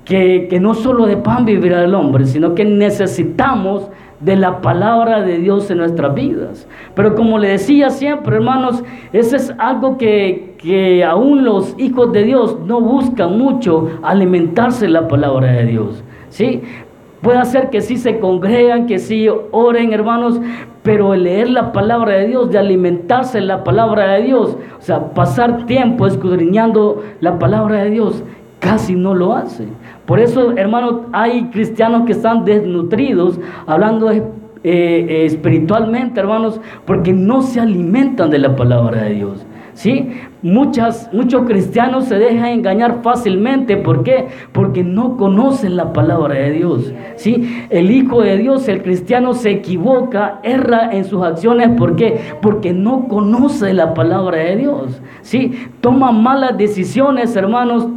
que, 0.06 0.48
que 0.50 0.62
no 0.62 0.74
solo 0.74 1.06
de 1.06 1.18
pan 1.18 1.44
vivirá 1.44 1.84
el 1.84 1.94
hombre, 1.94 2.26
sino 2.26 2.56
que 2.56 2.64
necesitamos 2.64 3.90
de 4.20 4.36
la 4.36 4.62
palabra 4.62 5.22
de 5.22 5.38
Dios 5.38 5.70
en 5.70 5.78
nuestras 5.78 6.14
vidas. 6.14 6.68
Pero 6.96 7.16
como 7.16 7.38
le 7.38 7.50
decía 7.50 7.90
siempre, 7.90 8.38
hermanos, 8.38 8.84
eso 9.14 9.36
es 9.36 9.54
algo 9.58 9.98
que, 9.98 10.56
que 10.58 11.04
aún 11.04 11.44
los 11.44 11.76
hijos 11.78 12.12
de 12.12 12.24
Dios 12.24 12.58
no 12.66 12.82
buscan 12.82 13.38
mucho 13.38 13.90
alimentarse 14.04 14.88
la 14.88 15.08
palabra 15.08 15.52
de 15.52 15.66
Dios. 15.66 16.04
¿sí? 16.30 16.62
Puede 17.22 17.44
ser 17.46 17.70
que 17.70 17.82
sí 17.82 17.98
se 17.98 18.20
congregan, 18.20 18.86
que 18.86 19.00
sí 19.00 19.28
oren, 19.52 19.92
hermanos, 19.92 20.40
pero 20.84 21.14
el 21.14 21.24
leer 21.24 21.50
la 21.50 21.74
palabra 21.74 22.14
de 22.14 22.28
Dios, 22.28 22.52
de 22.52 22.60
alimentarse 22.60 23.42
la 23.42 23.64
palabra 23.64 24.14
de 24.14 24.24
Dios, 24.24 24.56
o 24.78 24.82
sea, 24.82 25.10
pasar 25.14 25.66
tiempo 25.66 26.08
escudriñando 26.08 27.04
la 27.20 27.40
palabra 27.40 27.84
de 27.84 27.90
Dios, 27.90 28.24
casi 28.60 28.96
no 28.96 29.14
lo 29.14 29.36
hace. 29.36 29.66
Por 30.06 30.20
eso, 30.20 30.54
hermanos, 30.58 31.02
hay 31.12 31.46
cristianos 31.46 32.06
que 32.06 32.14
están 32.14 32.46
desnutridos, 32.46 33.40
hablando 33.66 34.10
eh, 34.12 34.24
eh, 34.64 35.26
espiritualmente, 35.26 36.20
hermanos, 36.20 36.60
porque 36.86 37.14
no 37.14 37.42
se 37.42 37.60
alimentan 37.60 38.30
de 38.30 38.40
la 38.40 38.56
palabra 38.56 39.04
de 39.04 39.14
Dios. 39.14 39.46
¿Sí? 39.74 40.10
Muchas, 40.42 41.08
muchos 41.14 41.46
cristianos 41.46 42.06
se 42.06 42.18
dejan 42.18 42.48
engañar 42.48 43.02
fácilmente. 43.04 43.78
¿Por 43.78 44.02
qué? 44.04 44.28
Porque 44.52 44.84
no 44.84 45.18
conocen 45.18 45.78
la 45.78 45.94
palabra 45.94 46.34
de 46.34 46.52
Dios. 46.52 46.92
¿Sí? 47.16 47.68
El 47.70 47.92
Hijo 47.92 48.24
de 48.24 48.38
Dios, 48.38 48.68
el 48.70 48.82
cristiano, 48.82 49.36
se 49.36 49.52
equivoca, 49.52 50.40
erra 50.42 50.90
en 50.94 51.06
sus 51.06 51.24
acciones. 51.24 51.70
¿Por 51.78 51.96
qué? 51.96 52.20
Porque 52.42 52.74
no 52.74 53.08
conoce 53.08 53.72
la 53.74 53.94
palabra 53.94 54.40
de 54.40 54.56
Dios. 54.56 55.00
¿Sí? 55.22 55.68
Toma 55.80 56.12
malas 56.12 56.58
decisiones, 56.58 57.36
hermanos. 57.36 57.88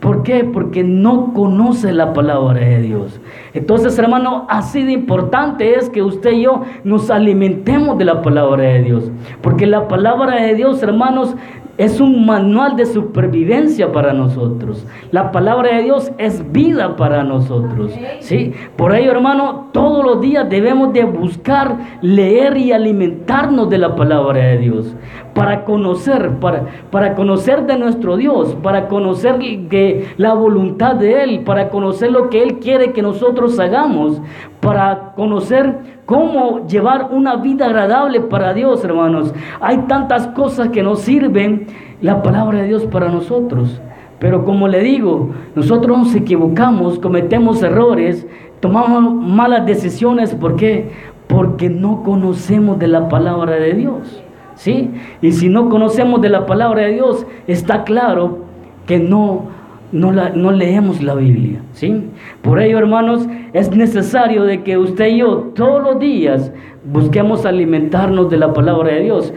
¿Por 0.00 0.22
qué? 0.22 0.44
Porque 0.44 0.82
no 0.82 1.34
conoce 1.34 1.92
la 1.92 2.14
palabra 2.14 2.60
de 2.60 2.80
Dios. 2.80 3.20
Entonces, 3.52 3.98
hermano, 3.98 4.46
así 4.48 4.82
de 4.82 4.92
importante 4.92 5.74
es 5.76 5.90
que 5.90 6.02
usted 6.02 6.32
y 6.32 6.42
yo 6.42 6.62
nos 6.84 7.10
alimentemos 7.10 7.98
de 7.98 8.06
la 8.06 8.22
palabra 8.22 8.64
de 8.64 8.82
Dios. 8.82 9.10
Porque 9.42 9.66
la 9.66 9.88
palabra 9.88 10.42
de 10.42 10.54
Dios, 10.54 10.82
hermanos, 10.82 11.36
es 11.80 11.98
un 11.98 12.26
manual 12.26 12.76
de 12.76 12.84
supervivencia 12.84 13.90
para 13.90 14.12
nosotros. 14.12 14.86
La 15.12 15.32
palabra 15.32 15.76
de 15.76 15.84
Dios 15.84 16.12
es 16.18 16.52
vida 16.52 16.94
para 16.96 17.24
nosotros. 17.24 17.92
¿sí? 18.20 18.52
Por 18.76 18.94
ello, 18.94 19.12
hermano, 19.12 19.68
todos 19.72 20.04
los 20.04 20.20
días 20.20 20.46
debemos 20.50 20.92
de 20.92 21.04
buscar, 21.04 21.78
leer 22.02 22.58
y 22.58 22.72
alimentarnos 22.72 23.70
de 23.70 23.78
la 23.78 23.96
palabra 23.96 24.40
de 24.40 24.58
Dios. 24.58 24.94
Para 25.34 25.64
conocer, 25.64 26.38
para, 26.40 26.66
para 26.90 27.14
conocer 27.14 27.66
de 27.66 27.78
nuestro 27.78 28.16
Dios, 28.16 28.56
para 28.62 28.88
conocer 28.88 29.38
que 29.38 30.12
la 30.16 30.34
voluntad 30.34 30.96
de 30.96 31.22
Él, 31.22 31.40
para 31.44 31.68
conocer 31.68 32.10
lo 32.10 32.30
que 32.30 32.42
Él 32.42 32.58
quiere 32.58 32.92
que 32.92 33.02
nosotros 33.02 33.58
hagamos, 33.60 34.20
para 34.60 35.12
conocer 35.14 36.00
cómo 36.06 36.66
llevar 36.66 37.10
una 37.12 37.36
vida 37.36 37.66
agradable 37.66 38.20
para 38.20 38.52
Dios, 38.52 38.84
hermanos. 38.84 39.32
Hay 39.60 39.78
tantas 39.86 40.26
cosas 40.28 40.70
que 40.70 40.82
nos 40.82 41.00
sirven 41.02 41.68
la 42.02 42.22
palabra 42.22 42.58
de 42.58 42.66
Dios 42.66 42.84
para 42.86 43.08
nosotros. 43.08 43.80
Pero 44.18 44.44
como 44.44 44.68
le 44.68 44.80
digo, 44.80 45.30
nosotros 45.54 45.96
nos 45.96 46.14
equivocamos, 46.14 46.98
cometemos 46.98 47.62
errores, 47.62 48.26
tomamos 48.60 49.14
malas 49.14 49.64
decisiones. 49.64 50.34
¿Por 50.34 50.56
qué? 50.56 50.90
Porque 51.26 51.70
no 51.70 52.02
conocemos 52.02 52.78
de 52.78 52.88
la 52.88 53.08
palabra 53.08 53.52
de 53.52 53.72
Dios. 53.72 54.22
¿Sí? 54.60 54.90
Y 55.22 55.32
si 55.32 55.48
no 55.48 55.70
conocemos 55.70 56.20
de 56.20 56.28
la 56.28 56.44
palabra 56.44 56.82
de 56.82 56.92
Dios, 56.92 57.26
está 57.46 57.82
claro 57.82 58.40
que 58.86 58.98
no 58.98 59.44
no, 59.90 60.12
la, 60.12 60.28
no 60.28 60.52
leemos 60.52 61.02
la 61.02 61.14
Biblia, 61.14 61.62
¿sí? 61.72 62.04
Por 62.42 62.60
ello, 62.60 62.76
hermanos, 62.78 63.26
es 63.54 63.74
necesario 63.74 64.44
de 64.44 64.62
que 64.62 64.76
usted 64.76 65.06
y 65.08 65.18
yo 65.18 65.52
todos 65.54 65.82
los 65.82 65.98
días 65.98 66.52
busquemos 66.84 67.46
alimentarnos 67.46 68.28
de 68.28 68.36
la 68.36 68.52
palabra 68.52 68.92
de 68.92 69.00
Dios. 69.00 69.32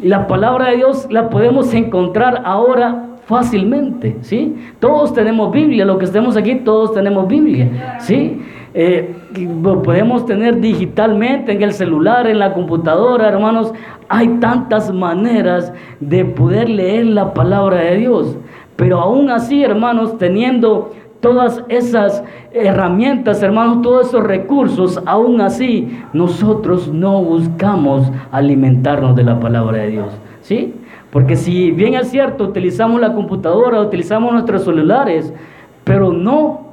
La 0.00 0.28
palabra 0.28 0.70
de 0.70 0.76
Dios 0.76 1.08
la 1.10 1.28
podemos 1.28 1.74
encontrar 1.74 2.42
ahora 2.44 3.08
fácilmente, 3.26 4.16
¿sí? 4.20 4.54
Todos 4.78 5.12
tenemos 5.12 5.50
Biblia, 5.52 5.84
los 5.84 5.98
que 5.98 6.04
estemos 6.04 6.36
aquí, 6.36 6.54
todos 6.64 6.94
tenemos 6.94 7.26
Biblia, 7.26 7.98
¿sí? 7.98 8.40
Eh, 8.74 9.14
podemos 9.84 10.24
tener 10.24 10.60
digitalmente 10.60 11.52
en 11.52 11.62
el 11.62 11.72
celular, 11.72 12.26
en 12.26 12.38
la 12.38 12.54
computadora, 12.54 13.28
hermanos. 13.28 13.72
Hay 14.08 14.28
tantas 14.40 14.92
maneras 14.92 15.72
de 16.00 16.24
poder 16.24 16.68
leer 16.68 17.06
la 17.06 17.34
palabra 17.34 17.78
de 17.78 17.96
Dios. 17.96 18.36
Pero 18.76 19.00
aún 19.00 19.30
así, 19.30 19.62
hermanos, 19.62 20.16
teniendo 20.18 20.92
todas 21.20 21.62
esas 21.68 22.24
herramientas, 22.52 23.42
hermanos, 23.42 23.82
todos 23.82 24.08
esos 24.08 24.24
recursos, 24.24 25.00
aún 25.06 25.40
así 25.40 26.02
nosotros 26.12 26.88
no 26.88 27.22
buscamos 27.22 28.10
alimentarnos 28.32 29.14
de 29.14 29.22
la 29.22 29.38
palabra 29.38 29.78
de 29.78 29.88
Dios. 29.88 30.08
¿Sí? 30.40 30.74
Porque 31.10 31.36
si 31.36 31.70
bien 31.70 31.94
es 31.94 32.08
cierto, 32.08 32.44
utilizamos 32.44 33.00
la 33.00 33.12
computadora, 33.12 33.80
utilizamos 33.80 34.32
nuestros 34.32 34.64
celulares, 34.64 35.32
pero 35.84 36.10
no 36.10 36.71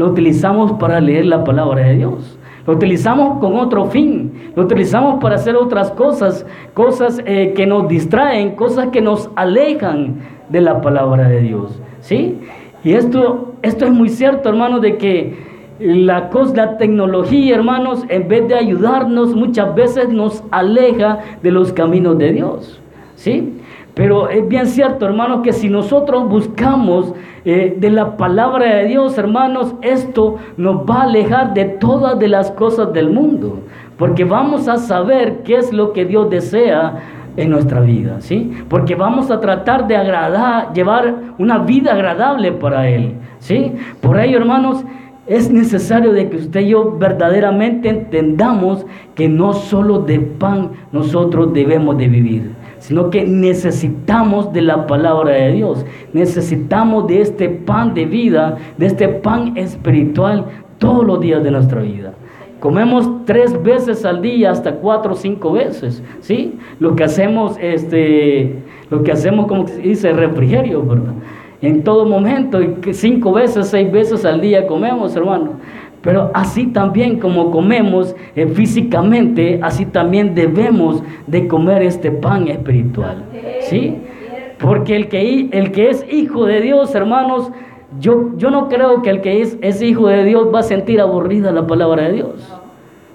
lo 0.00 0.06
utilizamos 0.06 0.72
para 0.80 0.98
leer 0.98 1.26
la 1.26 1.44
palabra 1.44 1.82
de 1.82 1.96
Dios. 1.96 2.38
Lo 2.66 2.72
utilizamos 2.72 3.38
con 3.38 3.54
otro 3.58 3.84
fin, 3.84 4.32
lo 4.56 4.62
utilizamos 4.62 5.22
para 5.22 5.34
hacer 5.34 5.56
otras 5.56 5.90
cosas, 5.90 6.46
cosas 6.72 7.20
eh, 7.26 7.52
que 7.54 7.66
nos 7.66 7.86
distraen, 7.86 8.52
cosas 8.52 8.88
que 8.88 9.02
nos 9.02 9.28
alejan 9.36 10.14
de 10.48 10.62
la 10.62 10.80
palabra 10.80 11.28
de 11.28 11.42
Dios. 11.42 11.78
¿Sí? 12.00 12.38
Y 12.82 12.94
esto, 12.94 13.52
esto 13.60 13.84
es 13.84 13.90
muy 13.90 14.08
cierto, 14.08 14.48
hermanos, 14.48 14.80
de 14.80 14.96
que 14.96 15.36
la, 15.78 16.30
cosa, 16.30 16.54
la 16.56 16.78
tecnología, 16.78 17.54
hermanos, 17.54 18.06
en 18.08 18.26
vez 18.26 18.48
de 18.48 18.54
ayudarnos, 18.54 19.34
muchas 19.34 19.74
veces 19.74 20.08
nos 20.08 20.42
aleja 20.50 21.18
de 21.42 21.50
los 21.50 21.74
caminos 21.74 22.16
de 22.16 22.32
Dios. 22.32 22.80
¿Sí? 23.16 23.59
Pero 24.00 24.30
es 24.30 24.48
bien 24.48 24.66
cierto, 24.66 25.04
hermanos, 25.04 25.42
que 25.42 25.52
si 25.52 25.68
nosotros 25.68 26.26
buscamos 26.26 27.12
eh, 27.44 27.76
de 27.78 27.90
la 27.90 28.16
palabra 28.16 28.76
de 28.76 28.86
Dios, 28.86 29.18
hermanos, 29.18 29.74
esto 29.82 30.36
nos 30.56 30.88
va 30.88 31.00
a 31.00 31.02
alejar 31.02 31.52
de 31.52 31.66
todas 31.66 32.18
de 32.18 32.28
las 32.28 32.50
cosas 32.52 32.94
del 32.94 33.10
mundo. 33.10 33.58
Porque 33.98 34.24
vamos 34.24 34.68
a 34.68 34.78
saber 34.78 35.42
qué 35.44 35.56
es 35.56 35.70
lo 35.74 35.92
que 35.92 36.06
Dios 36.06 36.30
desea 36.30 36.94
en 37.36 37.50
nuestra 37.50 37.82
vida, 37.82 38.22
¿sí? 38.22 38.50
Porque 38.70 38.94
vamos 38.94 39.30
a 39.30 39.38
tratar 39.38 39.86
de 39.86 39.98
agradar, 39.98 40.72
llevar 40.72 41.16
una 41.36 41.58
vida 41.58 41.92
agradable 41.92 42.52
para 42.52 42.88
Él, 42.88 43.16
¿sí? 43.38 43.74
Por 44.00 44.18
ello, 44.18 44.38
hermanos, 44.38 44.82
es 45.26 45.50
necesario 45.50 46.12
de 46.12 46.30
que 46.30 46.38
usted 46.38 46.60
y 46.60 46.68
yo 46.70 46.96
verdaderamente 46.98 47.90
entendamos 47.90 48.86
que 49.14 49.28
no 49.28 49.52
solo 49.52 49.98
de 49.98 50.20
pan 50.20 50.70
nosotros 50.90 51.52
debemos 51.52 51.98
de 51.98 52.08
vivir, 52.08 52.50
sino 52.80 53.10
que 53.10 53.24
necesitamos 53.24 54.52
de 54.52 54.62
la 54.62 54.86
palabra 54.86 55.32
de 55.32 55.52
Dios, 55.52 55.86
necesitamos 56.12 57.06
de 57.06 57.20
este 57.20 57.48
pan 57.48 57.94
de 57.94 58.06
vida, 58.06 58.58
de 58.76 58.86
este 58.86 59.08
pan 59.08 59.56
espiritual 59.56 60.46
todos 60.78 61.06
los 61.06 61.20
días 61.20 61.44
de 61.44 61.50
nuestra 61.52 61.82
vida. 61.82 62.12
Comemos 62.58 63.08
tres 63.24 63.62
veces 63.62 64.04
al 64.04 64.20
día, 64.20 64.50
hasta 64.50 64.74
cuatro 64.74 65.12
o 65.12 65.16
cinco 65.16 65.52
veces, 65.52 66.02
¿sí? 66.20 66.58
Lo 66.78 66.94
que 66.96 67.04
hacemos, 67.04 67.56
este, 67.60 68.56
lo 68.90 69.02
que 69.02 69.12
hacemos, 69.12 69.46
como 69.46 69.64
dice, 69.64 70.12
refrigerio, 70.12 70.82
¿verdad? 70.82 71.14
En 71.62 71.82
todo 71.84 72.06
momento, 72.06 72.58
cinco 72.92 73.32
veces, 73.32 73.68
seis 73.68 73.90
veces 73.90 74.24
al 74.24 74.40
día 74.40 74.66
comemos, 74.66 75.14
hermano. 75.14 75.52
Pero 76.02 76.30
así 76.32 76.66
también 76.68 77.18
como 77.18 77.50
comemos 77.50 78.16
eh, 78.34 78.46
físicamente, 78.46 79.60
así 79.62 79.84
también 79.84 80.34
debemos 80.34 81.02
de 81.26 81.46
comer 81.46 81.82
este 81.82 82.10
pan 82.10 82.48
espiritual, 82.48 83.24
¿sí? 83.60 83.98
Porque 84.58 84.96
el 84.96 85.08
que, 85.08 85.48
el 85.52 85.72
que 85.72 85.90
es 85.90 86.06
hijo 86.10 86.46
de 86.46 86.60
Dios, 86.60 86.94
hermanos, 86.94 87.50
yo, 87.98 88.36
yo 88.36 88.50
no 88.50 88.68
creo 88.68 89.02
que 89.02 89.10
el 89.10 89.20
que 89.20 89.42
es, 89.42 89.58
es 89.62 89.82
hijo 89.82 90.08
de 90.08 90.24
Dios 90.24 90.48
va 90.54 90.60
a 90.60 90.62
sentir 90.62 91.00
aburrida 91.00 91.50
la 91.50 91.66
palabra 91.66 92.04
de 92.04 92.12
Dios. 92.12 92.54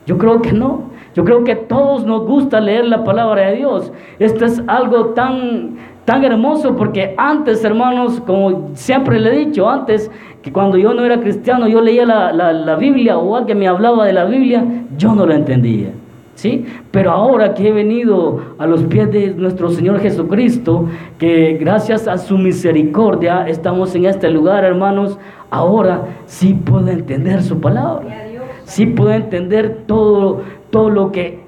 Yo 0.05 0.17
creo 0.17 0.41
que 0.41 0.53
no. 0.53 0.95
Yo 1.15 1.23
creo 1.23 1.43
que 1.43 1.55
todos 1.55 2.05
nos 2.05 2.25
gusta 2.25 2.59
leer 2.59 2.85
la 2.85 3.03
palabra 3.03 3.49
de 3.49 3.55
Dios. 3.55 3.91
Esto 4.19 4.45
es 4.45 4.61
algo 4.67 5.07
tan, 5.07 5.77
tan 6.03 6.25
hermoso 6.25 6.75
porque 6.75 7.15
antes, 7.17 7.63
hermanos, 7.63 8.21
como 8.25 8.71
siempre 8.73 9.19
le 9.19 9.29
he 9.29 9.45
dicho, 9.45 9.69
antes 9.69 10.11
que 10.45 10.51
cuando 10.51 10.77
yo 10.77 10.93
no 10.93 11.03
era 11.03 11.19
cristiano, 11.19 11.67
yo 11.67 11.81
leía 11.81 12.05
la, 12.05 12.31
la, 12.31 12.53
la 12.53 12.75
Biblia 12.75 13.17
o 13.17 13.35
alguien 13.35 13.57
me 13.57 13.67
hablaba 13.67 14.05
de 14.05 14.13
la 14.13 14.25
Biblia, 14.25 14.63
yo 14.95 15.15
no 15.15 15.25
la 15.25 15.33
entendía. 15.33 15.89
¿Sí? 16.35 16.63
Pero 16.91 17.09
ahora 17.09 17.55
que 17.55 17.69
he 17.69 17.71
venido 17.71 18.41
a 18.59 18.67
los 18.67 18.83
pies 18.83 19.11
de 19.11 19.33
nuestro 19.33 19.71
Señor 19.71 19.99
Jesucristo, 20.01 20.85
que 21.17 21.57
gracias 21.59 22.07
a 22.07 22.19
su 22.19 22.37
misericordia 22.37 23.47
estamos 23.47 23.95
en 23.95 24.05
este 24.05 24.29
lugar, 24.29 24.63
hermanos, 24.63 25.17
ahora 25.49 26.01
sí 26.27 26.53
puedo 26.53 26.89
entender 26.89 27.41
su 27.41 27.59
palabra. 27.59 28.05
Sí 28.65 28.85
puedo 28.85 29.13
entender 29.13 29.85
todo, 29.87 30.43
todo 30.69 30.91
lo 30.91 31.11
que 31.11 31.39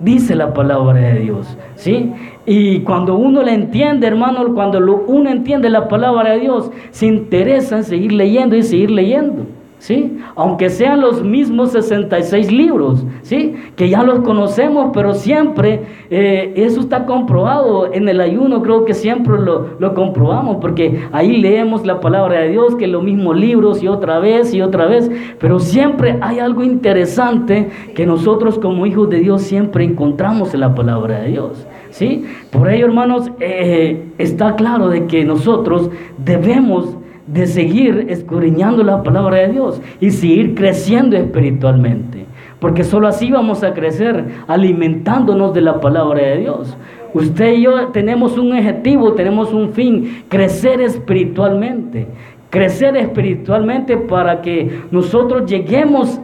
dice 0.00 0.34
la 0.34 0.52
palabra 0.52 1.00
de 1.00 1.20
Dios, 1.20 1.56
¿sí? 1.76 2.12
Y 2.46 2.80
cuando 2.80 3.16
uno 3.16 3.42
la 3.42 3.54
entiende, 3.54 4.06
hermano, 4.06 4.54
cuando 4.54 4.78
uno 5.06 5.30
entiende 5.30 5.70
la 5.70 5.88
palabra 5.88 6.32
de 6.32 6.40
Dios, 6.40 6.70
se 6.90 7.06
interesa 7.06 7.78
en 7.78 7.84
seguir 7.84 8.12
leyendo 8.12 8.54
y 8.56 8.62
seguir 8.62 8.90
leyendo. 8.90 9.46
¿sí? 9.84 10.16
Aunque 10.34 10.70
sean 10.70 11.02
los 11.02 11.22
mismos 11.22 11.72
66 11.72 12.50
libros, 12.50 13.04
¿sí? 13.20 13.54
Que 13.76 13.90
ya 13.90 14.02
los 14.02 14.20
conocemos, 14.20 14.92
pero 14.94 15.12
siempre 15.12 15.82
eh, 16.08 16.54
eso 16.56 16.80
está 16.80 17.04
comprobado. 17.04 17.92
En 17.92 18.08
el 18.08 18.22
ayuno 18.22 18.62
creo 18.62 18.86
que 18.86 18.94
siempre 18.94 19.38
lo, 19.38 19.76
lo, 19.78 19.92
comprobamos, 19.92 20.56
porque 20.56 21.04
ahí 21.12 21.36
leemos 21.36 21.84
la 21.84 22.00
palabra 22.00 22.40
de 22.40 22.48
Dios, 22.48 22.76
que 22.76 22.86
los 22.86 23.04
mismos 23.04 23.36
libros 23.36 23.82
y 23.82 23.88
otra 23.88 24.20
vez 24.20 24.54
y 24.54 24.62
otra 24.62 24.86
vez, 24.86 25.10
pero 25.38 25.58
siempre 25.60 26.16
hay 26.22 26.38
algo 26.38 26.62
interesante 26.62 27.68
que 27.94 28.06
nosotros 28.06 28.58
como 28.58 28.86
hijos 28.86 29.10
de 29.10 29.20
Dios 29.20 29.42
siempre 29.42 29.84
encontramos 29.84 30.54
en 30.54 30.60
la 30.60 30.74
palabra 30.74 31.20
de 31.20 31.28
Dios. 31.28 31.66
¿Sí? 31.94 32.24
Por 32.50 32.68
ello, 32.68 32.86
hermanos, 32.86 33.30
eh, 33.38 34.02
está 34.18 34.56
claro 34.56 34.88
de 34.88 35.06
que 35.06 35.24
nosotros 35.24 35.90
debemos 36.18 36.96
de 37.28 37.46
seguir 37.46 38.06
escudriñando 38.08 38.82
la 38.82 39.04
palabra 39.04 39.38
de 39.38 39.52
Dios 39.52 39.80
y 40.00 40.10
seguir 40.10 40.56
creciendo 40.56 41.16
espiritualmente. 41.16 42.24
Porque 42.58 42.82
solo 42.82 43.06
así 43.06 43.30
vamos 43.30 43.62
a 43.62 43.74
crecer 43.74 44.24
alimentándonos 44.48 45.54
de 45.54 45.60
la 45.60 45.80
palabra 45.80 46.20
de 46.20 46.38
Dios. 46.38 46.76
Usted 47.14 47.52
y 47.52 47.62
yo 47.62 47.86
tenemos 47.92 48.36
un 48.38 48.50
objetivo, 48.50 49.12
tenemos 49.12 49.52
un 49.52 49.72
fin, 49.72 50.24
crecer 50.28 50.80
espiritualmente. 50.80 52.08
Crecer 52.50 52.96
espiritualmente 52.96 53.96
para 53.96 54.42
que 54.42 54.80
nosotros 54.90 55.48
lleguemos 55.48 56.18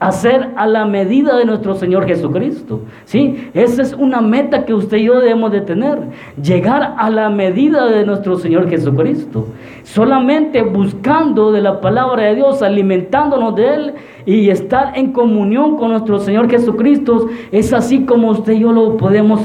hacer 0.00 0.50
a 0.56 0.66
la 0.66 0.84
medida 0.84 1.36
de 1.36 1.44
nuestro 1.44 1.74
Señor 1.74 2.06
Jesucristo. 2.06 2.82
¿sí? 3.04 3.50
Esa 3.52 3.82
es 3.82 3.92
una 3.94 4.20
meta 4.20 4.64
que 4.64 4.72
usted 4.72 4.98
y 4.98 5.04
yo 5.04 5.20
debemos 5.20 5.50
de 5.50 5.60
tener, 5.60 5.98
llegar 6.40 6.94
a 6.96 7.10
la 7.10 7.28
medida 7.30 7.86
de 7.86 8.06
nuestro 8.06 8.36
Señor 8.38 8.68
Jesucristo. 8.68 9.48
Solamente 9.82 10.62
buscando 10.62 11.50
de 11.50 11.62
la 11.62 11.80
palabra 11.80 12.24
de 12.24 12.36
Dios, 12.36 12.62
alimentándonos 12.62 13.56
de 13.56 13.74
Él 13.74 13.94
y 14.24 14.50
estar 14.50 14.96
en 14.96 15.12
comunión 15.12 15.76
con 15.76 15.90
nuestro 15.90 16.20
Señor 16.20 16.48
Jesucristo, 16.48 17.28
es 17.50 17.72
así 17.72 18.04
como 18.04 18.30
usted 18.30 18.52
y 18.52 18.60
yo 18.60 18.72
lo 18.72 18.96
podemos 18.96 19.40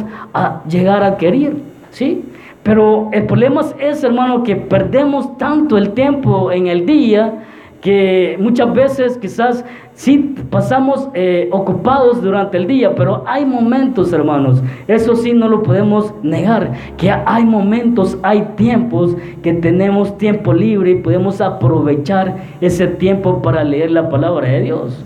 llegar 0.70 1.04
a 1.04 1.18
querer. 1.18 1.54
¿sí? 1.90 2.26
Pero 2.62 3.10
el 3.12 3.26
problema 3.26 3.62
es, 3.80 4.04
hermano, 4.04 4.44
que 4.44 4.56
perdemos 4.56 5.38
tanto 5.38 5.78
el 5.78 5.92
tiempo 5.92 6.52
en 6.52 6.68
el 6.68 6.86
día, 6.86 7.44
que 7.84 8.38
muchas 8.40 8.74
veces 8.74 9.18
quizás 9.18 9.66
sí 9.94 10.36
pasamos 10.50 11.10
eh, 11.14 11.50
ocupados 11.52 12.24
durante 12.24 12.56
el 12.56 12.66
día, 12.66 12.96
pero 12.96 13.26
hay 13.28 13.46
momentos, 13.46 14.14
hermanos, 14.14 14.64
eso 14.88 15.18
sí 15.18 15.34
no 15.34 15.50
lo 15.50 15.64
podemos 15.64 16.14
negar, 16.24 16.72
que 16.96 17.12
hay 17.12 17.44
momentos, 17.44 18.18
hay 18.24 18.54
tiempos 18.56 19.18
que 19.44 19.52
tenemos 19.52 20.18
tiempo 20.18 20.54
libre 20.54 20.92
y 20.92 20.96
podemos 20.96 21.42
aprovechar 21.42 22.38
ese 22.62 22.88
tiempo 22.88 23.42
para 23.42 23.66
leer 23.66 23.92
la 23.92 24.08
palabra 24.08 24.48
de 24.48 24.62
Dios. 24.62 25.04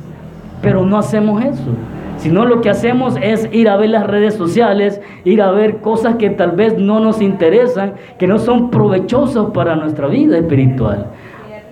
Pero 0.62 0.86
no 0.86 1.00
hacemos 1.00 1.44
eso. 1.44 1.72
Sino 2.18 2.46
lo 2.46 2.62
que 2.62 2.70
hacemos 2.70 3.16
es 3.22 3.48
ir 3.52 3.70
a 3.70 3.78
ver 3.78 3.92
las 3.92 4.08
redes 4.08 4.34
sociales, 4.34 5.02
ir 5.24 5.42
a 5.42 5.52
ver 5.52 5.78
cosas 5.78 6.16
que 6.16 6.32
tal 6.32 6.52
vez 6.52 6.78
no 6.78 7.00
nos 7.00 7.22
interesan, 7.22 7.94
que 8.18 8.28
no 8.28 8.40
son 8.40 8.72
provechosas 8.72 9.48
para 9.54 9.76
nuestra 9.76 10.08
vida 10.08 10.38
espiritual. 10.38 11.08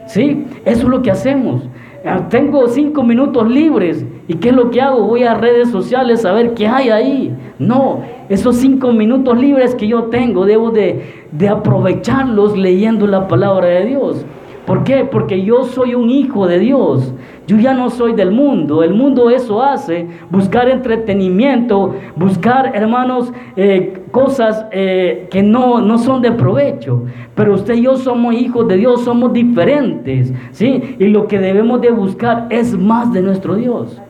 ¿Sí? 0.06 0.46
Eso 0.66 0.84
es 0.84 0.88
lo 0.88 1.02
que 1.02 1.12
hacemos. 1.12 1.64
Ah, 2.06 2.28
tengo 2.30 2.68
cinco 2.68 3.02
minutos 3.02 3.50
libres. 3.50 4.06
¿Y 4.28 4.36
qué 4.36 4.50
es 4.50 4.56
lo 4.56 4.70
que 4.70 4.80
hago? 4.80 5.08
Voy 5.08 5.24
a 5.24 5.34
redes 5.34 5.70
sociales 5.70 6.24
a 6.24 6.34
ver 6.34 6.54
qué 6.54 6.68
hay 6.68 6.90
ahí. 6.90 7.36
No, 7.58 8.02
esos 8.30 8.58
cinco 8.58 8.92
minutos 8.92 9.40
libres 9.40 9.74
que 9.74 9.88
yo 9.88 10.04
tengo, 10.06 10.46
debo 10.46 10.70
de, 10.70 11.26
de 11.32 11.50
aprovecharlos 11.50 12.56
leyendo 12.56 13.08
la 13.08 13.28
palabra 13.28 13.68
de 13.68 13.86
Dios. 13.86 14.26
¿Por 14.66 14.84
qué? 14.84 15.06
Porque 15.06 15.44
yo 15.44 15.64
soy 15.64 15.94
un 15.94 16.10
hijo 16.10 16.48
de 16.48 16.60
Dios. 16.60 17.14
Yo 17.48 17.58
ya 17.58 17.74
no 17.74 17.92
soy 17.92 18.14
del 18.14 18.32
mundo. 18.32 18.82
El 18.82 18.96
mundo 18.96 19.30
eso 19.30 19.62
hace. 19.62 20.08
Buscar 20.32 20.70
entretenimiento, 20.70 21.94
buscar, 22.16 22.72
hermanos, 22.76 23.32
eh, 23.56 24.02
cosas 24.16 24.66
eh, 24.72 25.28
que 25.30 25.44
no, 25.44 25.82
no 25.82 25.98
son 25.98 26.22
de 26.22 26.32
provecho. 26.32 27.04
Pero 27.36 27.54
usted 27.54 27.74
y 27.74 27.82
yo 27.82 27.98
somos 27.98 28.34
hijos 28.34 28.66
de 28.66 28.78
Dios, 28.78 29.04
somos 29.04 29.34
diferentes. 29.34 30.32
¿sí? 30.52 30.96
Y 30.98 31.08
lo 31.08 31.28
que 31.28 31.38
debemos 31.38 31.82
de 31.82 31.92
buscar 31.92 32.48
es 32.50 32.78
más 32.78 33.12
de 33.12 33.22
nuestro 33.22 33.56
Dios. 33.56 34.02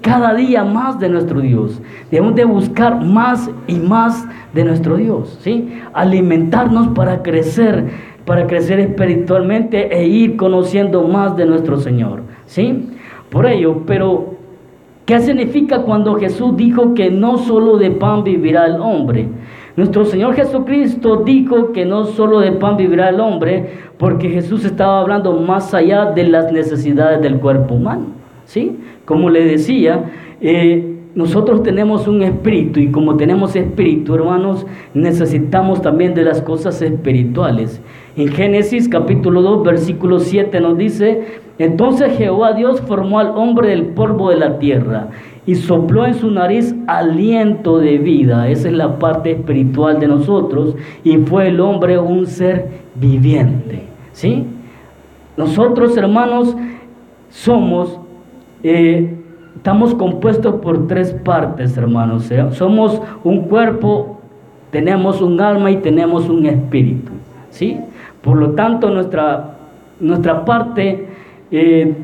Cada 0.00 0.34
día 0.34 0.64
más 0.64 0.98
de 0.98 1.08
nuestro 1.08 1.40
Dios. 1.40 1.80
Debemos 2.10 2.34
de 2.34 2.44
buscar 2.44 3.04
más 3.04 3.48
y 3.68 3.76
más 3.76 4.26
de 4.52 4.64
nuestro 4.64 4.96
Dios. 4.96 5.38
¿sí? 5.42 5.72
Alimentarnos 5.92 6.88
para 6.88 7.22
crecer 7.22 8.12
para 8.24 8.46
crecer 8.46 8.78
espiritualmente 8.78 9.96
e 9.96 10.06
ir 10.06 10.36
conociendo 10.36 11.06
más 11.06 11.36
de 11.36 11.46
nuestro 11.46 11.78
Señor. 11.78 12.22
¿Sí? 12.46 12.88
Por 13.30 13.46
ello, 13.46 13.82
pero 13.86 14.31
¿qué 15.06 15.20
significa 15.20 15.82
cuando 15.82 16.14
Jesús 16.14 16.56
dijo 16.56 16.94
que 16.94 17.10
no 17.10 17.38
solo 17.38 17.76
de 17.76 17.90
pan 17.90 18.24
vivirá 18.24 18.66
el 18.66 18.80
hombre? 18.80 19.28
Nuestro 19.76 20.04
Señor 20.04 20.34
Jesucristo 20.34 21.22
dijo 21.24 21.72
que 21.72 21.86
no 21.86 22.04
solo 22.04 22.40
de 22.40 22.52
pan 22.52 22.76
vivirá 22.76 23.08
el 23.08 23.20
hombre, 23.20 23.70
porque 23.96 24.28
Jesús 24.28 24.64
estaba 24.64 25.00
hablando 25.00 25.32
más 25.32 25.72
allá 25.72 26.06
de 26.06 26.24
las 26.24 26.52
necesidades 26.52 27.22
del 27.22 27.38
cuerpo 27.38 27.74
humano. 27.74 28.06
¿Sí? 28.44 28.76
Como 29.06 29.30
le 29.30 29.44
decía, 29.44 30.10
eh, 30.40 30.91
nosotros 31.14 31.62
tenemos 31.62 32.08
un 32.08 32.22
espíritu 32.22 32.80
y 32.80 32.90
como 32.90 33.16
tenemos 33.16 33.54
espíritu, 33.54 34.14
hermanos, 34.14 34.66
necesitamos 34.94 35.82
también 35.82 36.14
de 36.14 36.22
las 36.22 36.40
cosas 36.40 36.80
espirituales. 36.80 37.80
En 38.16 38.28
Génesis 38.28 38.88
capítulo 38.88 39.42
2, 39.42 39.62
versículo 39.62 40.20
7 40.20 40.60
nos 40.60 40.78
dice, 40.78 41.40
entonces 41.58 42.16
Jehová 42.16 42.54
Dios 42.54 42.80
formó 42.80 43.18
al 43.18 43.28
hombre 43.36 43.68
del 43.68 43.86
polvo 43.86 44.30
de 44.30 44.36
la 44.36 44.58
tierra 44.58 45.08
y 45.46 45.54
sopló 45.56 46.06
en 46.06 46.14
su 46.14 46.30
nariz 46.30 46.74
aliento 46.86 47.78
de 47.78 47.98
vida. 47.98 48.48
Esa 48.48 48.68
es 48.68 48.74
la 48.74 48.98
parte 48.98 49.32
espiritual 49.32 50.00
de 50.00 50.08
nosotros 50.08 50.76
y 51.04 51.18
fue 51.18 51.48
el 51.48 51.60
hombre 51.60 51.98
un 51.98 52.26
ser 52.26 52.68
viviente. 52.94 53.82
¿Sí? 54.12 54.46
Nosotros, 55.36 55.96
hermanos, 55.96 56.54
somos, 57.30 57.98
eh, 58.62 59.14
estamos 59.56 59.94
compuestos 59.94 60.56
por 60.56 60.86
tres 60.86 61.12
partes, 61.12 61.76
hermanos. 61.76 62.30
Somos 62.52 63.00
un 63.24 63.42
cuerpo, 63.42 64.20
tenemos 64.70 65.20
un 65.20 65.40
alma 65.40 65.70
y 65.70 65.76
tenemos 65.76 66.28
un 66.28 66.46
espíritu. 66.46 67.12
¿Sí? 67.50 67.78
Por 68.22 68.36
lo 68.36 68.52
tanto, 68.52 68.88
nuestra, 68.90 69.56
nuestra 70.00 70.44
parte 70.44 71.08
eh, 71.50 71.94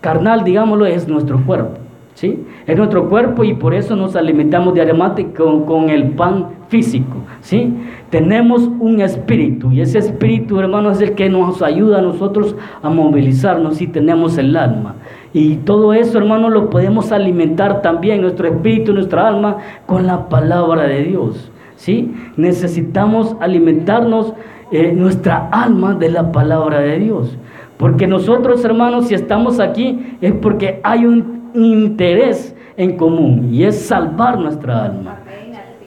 carnal, 0.00 0.42
digámoslo, 0.44 0.86
es 0.86 1.06
nuestro 1.06 1.40
cuerpo. 1.44 1.78
¿sí? 2.14 2.44
Es 2.66 2.76
nuestro 2.76 3.08
cuerpo 3.08 3.44
y 3.44 3.54
por 3.54 3.74
eso 3.74 3.94
nos 3.94 4.16
alimentamos 4.16 4.74
diariamente 4.74 5.32
con, 5.32 5.64
con 5.64 5.90
el 5.90 6.10
pan 6.10 6.46
físico. 6.68 7.18
¿sí? 7.40 7.72
Tenemos 8.10 8.62
un 8.80 9.00
espíritu 9.00 9.70
y 9.72 9.80
ese 9.80 9.98
espíritu, 9.98 10.58
hermano, 10.58 10.90
es 10.90 11.00
el 11.00 11.14
que 11.14 11.28
nos 11.28 11.62
ayuda 11.62 11.98
a 11.98 12.02
nosotros 12.02 12.56
a 12.82 12.88
movilizarnos 12.88 13.80
y 13.80 13.86
tenemos 13.86 14.38
el 14.38 14.56
alma. 14.56 14.94
Y 15.34 15.56
todo 15.56 15.92
eso, 15.92 16.16
hermano, 16.16 16.48
lo 16.48 16.70
podemos 16.70 17.10
alimentar 17.10 17.82
también, 17.82 18.22
nuestro 18.22 18.46
espíritu, 18.46 18.94
nuestra 18.94 19.26
alma, 19.26 19.58
con 19.84 20.06
la 20.06 20.28
palabra 20.28 20.84
de 20.84 21.02
Dios. 21.02 21.50
¿sí? 21.74 22.14
Necesitamos 22.36 23.36
alimentarnos 23.40 24.32
eh, 24.70 24.92
nuestra 24.92 25.48
alma 25.50 25.94
de 25.94 26.08
la 26.08 26.30
palabra 26.30 26.78
de 26.78 27.00
Dios. 27.00 27.36
Porque 27.76 28.06
nosotros, 28.06 28.64
hermanos, 28.64 29.08
si 29.08 29.14
estamos 29.14 29.58
aquí 29.58 30.16
es 30.20 30.32
porque 30.34 30.80
hay 30.84 31.04
un 31.04 31.50
interés 31.54 32.54
en 32.76 32.96
común 32.96 33.48
y 33.52 33.64
es 33.64 33.76
salvar 33.76 34.38
nuestra 34.38 34.84
alma. 34.84 35.18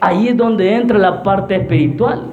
Ahí 0.02 0.28
es 0.28 0.36
donde 0.36 0.76
entra 0.76 0.98
la 0.98 1.24
parte 1.24 1.56
espiritual. 1.56 2.24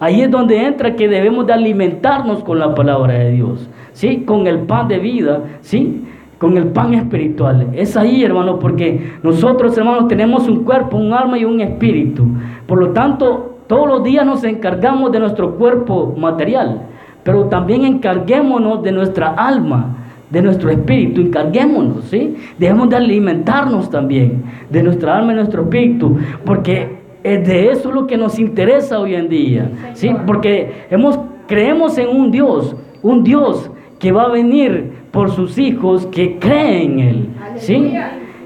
Ahí 0.00 0.22
es 0.22 0.30
donde 0.30 0.64
entra 0.64 0.96
que 0.96 1.06
debemos 1.06 1.46
de 1.46 1.52
alimentarnos 1.52 2.42
con 2.42 2.58
la 2.58 2.74
palabra 2.74 3.12
de 3.12 3.32
Dios. 3.32 3.68
¿sí? 3.92 4.24
Con 4.24 4.46
el 4.46 4.60
pan 4.60 4.88
de 4.88 4.98
vida, 4.98 5.42
¿sí? 5.60 6.06
Con 6.42 6.56
el 6.56 6.66
pan 6.72 6.92
espiritual. 6.94 7.68
Es 7.72 7.96
ahí, 7.96 8.24
hermano, 8.24 8.58
porque 8.58 9.12
nosotros, 9.22 9.78
hermanos, 9.78 10.08
tenemos 10.08 10.48
un 10.48 10.64
cuerpo, 10.64 10.96
un 10.96 11.12
alma 11.12 11.38
y 11.38 11.44
un 11.44 11.60
espíritu. 11.60 12.26
Por 12.66 12.80
lo 12.80 12.90
tanto, 12.90 13.58
todos 13.68 13.86
los 13.86 14.02
días 14.02 14.26
nos 14.26 14.42
encargamos 14.42 15.12
de 15.12 15.20
nuestro 15.20 15.54
cuerpo 15.54 16.16
material, 16.18 16.82
pero 17.22 17.44
también 17.44 17.84
encarguémonos 17.84 18.82
de 18.82 18.90
nuestra 18.90 19.28
alma, 19.28 19.94
de 20.30 20.42
nuestro 20.42 20.68
espíritu, 20.70 21.20
encarguémonos, 21.20 22.06
¿sí? 22.06 22.34
Debemos 22.58 22.90
de 22.90 22.96
alimentarnos 22.96 23.88
también 23.88 24.42
de 24.68 24.82
nuestra 24.82 25.18
alma 25.18 25.34
y 25.34 25.36
nuestro 25.36 25.62
espíritu, 25.62 26.18
porque 26.44 26.98
es 27.22 27.46
de 27.46 27.70
eso 27.70 27.92
lo 27.92 28.08
que 28.08 28.16
nos 28.16 28.40
interesa 28.40 28.98
hoy 28.98 29.14
en 29.14 29.28
día, 29.28 29.70
¿sí? 29.94 30.10
Porque 30.26 30.86
hemos, 30.90 31.20
creemos 31.46 31.96
en 31.98 32.08
un 32.08 32.32
Dios, 32.32 32.74
un 33.00 33.22
Dios 33.22 33.70
que 34.00 34.10
va 34.10 34.24
a 34.24 34.28
venir 34.28 34.91
por 35.12 35.30
sus 35.30 35.58
hijos 35.58 36.06
que 36.06 36.38
creen 36.38 36.98
en 36.98 36.98
Él, 37.00 37.28
¿sí? 37.56 37.94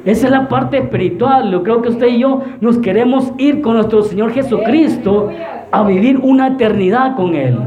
Esa 0.04 0.26
es 0.26 0.32
la 0.32 0.48
parte 0.48 0.78
espiritual. 0.78 1.50
Yo 1.50 1.64
creo 1.64 1.82
que 1.82 1.88
usted 1.88 2.06
y 2.06 2.20
yo 2.20 2.42
nos 2.60 2.78
queremos 2.78 3.32
ir 3.38 3.60
con 3.60 3.74
nuestro 3.74 4.02
Señor 4.02 4.32
Jesucristo 4.32 5.30
a 5.72 5.82
vivir 5.82 6.18
una 6.18 6.48
eternidad 6.48 7.16
con 7.16 7.34
Él. 7.34 7.58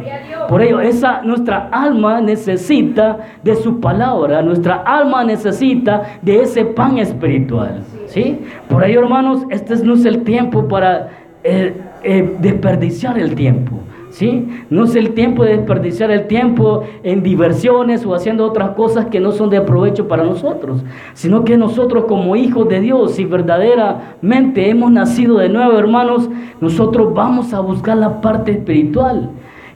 Por 0.47 0.61
ello, 0.61 0.79
esa, 0.79 1.21
nuestra 1.21 1.69
alma 1.71 2.21
necesita 2.21 3.17
de 3.43 3.55
su 3.55 3.79
palabra, 3.79 4.41
nuestra 4.41 4.75
alma 4.75 5.23
necesita 5.23 6.03
de 6.21 6.41
ese 6.41 6.63
pan 6.65 6.97
espiritual. 6.97 7.83
¿sí? 8.07 8.39
Por 8.69 8.83
ello, 8.83 9.01
hermanos, 9.01 9.43
este 9.49 9.75
no 9.83 9.95
es 9.95 10.05
el 10.05 10.23
tiempo 10.23 10.67
para 10.67 11.09
eh, 11.43 11.75
eh, 12.03 12.35
desperdiciar 12.39 13.19
el 13.19 13.35
tiempo. 13.35 13.78
¿Sí? 14.09 14.47
No 14.69 14.85
es 14.85 14.95
el 14.95 15.11
tiempo 15.13 15.43
de 15.43 15.57
desperdiciar 15.57 16.09
el 16.09 16.27
tiempo 16.27 16.83
en 17.03 17.21
diversiones 17.21 18.05
o 18.05 18.15
haciendo 18.15 18.45
otras 18.45 18.71
cosas 18.71 19.05
que 19.05 19.19
no 19.19 19.31
son 19.31 19.49
de 19.49 19.61
provecho 19.61 20.07
para 20.07 20.23
nosotros, 20.23 20.83
sino 21.13 21.43
que 21.43 21.57
nosotros 21.57 22.05
como 22.05 22.35
hijos 22.35 22.67
de 22.67 22.79
Dios, 22.79 23.13
si 23.13 23.25
verdaderamente 23.25 24.69
hemos 24.69 24.91
nacido 24.91 25.37
de 25.37 25.49
nuevo, 25.49 25.77
hermanos, 25.77 26.27
nosotros 26.59 27.13
vamos 27.13 27.53
a 27.53 27.59
buscar 27.59 27.97
la 27.97 28.19
parte 28.19 28.51
espiritual, 28.51 29.29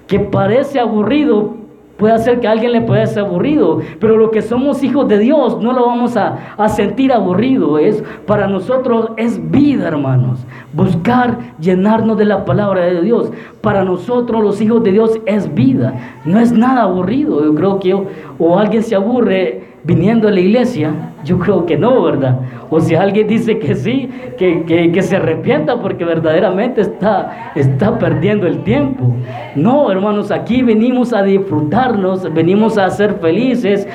que 0.08 0.19
parece 0.19 0.80
aburrido, 0.80 1.62
Puede 2.04 2.16
hacer 2.16 2.42
que 2.42 2.50
a 2.50 2.52
alguien 2.52 2.74
le 2.74 2.82
pueda 2.82 3.06
ser 3.06 3.24
aburrido, 3.24 3.80
pero 4.02 4.18
lo 4.18 4.30
que 4.30 4.42
somos 4.42 4.84
hijos 4.84 5.08
de 5.08 5.20
Dios 5.20 5.62
no 5.62 5.72
lo 5.72 5.86
vamos 5.86 6.18
a, 6.18 6.68
sentir 6.68 7.13
aburrido. 7.13 7.80
Es, 7.80 8.04
para 8.28 8.46
nosotros 8.50 9.12
es 9.16 9.39
vida, 9.50 9.88
hermanos. 9.88 10.46
Buscar 10.74 11.38
llenarnos 11.62 12.18
de 12.18 12.26
la 12.26 12.44
palabra 12.44 12.82
de 12.82 13.04
Dios. 13.04 13.32
Para 13.62 13.86
nosotros 13.86 14.44
los 14.44 14.60
hijos 14.60 14.84
de 14.84 14.92
Dios 14.92 15.18
es 15.26 15.56
vida. 15.56 15.94
No 16.26 16.42
es 16.42 16.52
nada 16.52 16.82
aburrido. 16.82 17.42
Yo 17.42 17.56
creo 17.56 17.80
que 17.80 17.94
o 18.38 18.60
alguien 18.60 18.84
se 18.84 18.96
aburre 18.96 19.73
viniendo 19.84 20.28
a 20.28 20.32
la 20.32 20.39
iglesia? 20.39 20.91
Yo 21.24 21.39
creo 21.39 21.65
que 21.65 21.78
no, 21.78 22.02
¿verdad? 22.04 22.39
O 22.69 22.80
si 22.80 22.96
alguien 22.96 23.28
dice 23.28 23.60
que 23.60 23.76
sí, 23.76 24.10
que, 24.38 25.02
se 25.02 25.15
arrepienta 25.15 25.80
porque 25.80 26.06
verdaderamente 26.06 26.82
está, 26.82 27.52
está 27.56 27.98
perdiendo 28.00 28.48
el 28.48 28.63
tiempo. 28.63 29.15
No, 29.56 29.91
hermanos, 29.91 30.32
aquí 30.32 30.63
venimos 30.63 31.13
a 31.13 31.24
disfrutarnos, 31.24 32.34
venimos 32.34 32.78
a 32.78 32.89
ser 32.89 33.15
felices, 33.15 33.88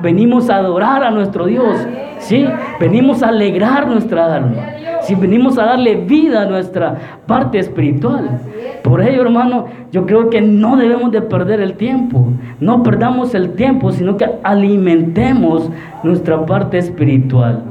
venimos 0.00 0.50
a 0.50 0.56
adorar 0.56 1.02
a 1.04 1.10
nuestro 1.10 1.46
Dios, 1.46 1.86
¿sí? 2.18 2.46
Venimos 2.80 3.22
a 3.22 3.28
alegrar 3.28 3.86
nuestra 3.86 4.34
alma, 4.34 4.66
si 5.06 5.14
venimos 5.14 5.56
a 5.58 5.64
darle 5.64 5.94
vida 5.96 6.42
a 6.42 6.46
nuestra 6.46 7.20
parte 7.26 7.58
espiritual. 7.58 8.40
Por 8.82 9.00
ello, 9.02 9.22
hermano, 9.22 9.66
yo 9.92 10.04
creo 10.06 10.30
que 10.30 10.40
no 10.40 10.76
debemos 10.76 11.12
de 11.12 11.22
perder 11.22 11.60
el 11.60 11.74
tiempo. 11.74 12.28
No 12.60 12.82
perdamos 12.82 13.34
el 13.34 13.52
tiempo, 13.52 13.92
sino 13.92 14.16
que 14.16 14.28
alimentemos 14.42 15.70
nuestra 16.02 16.44
parte 16.44 16.78
espiritual. 16.78 17.62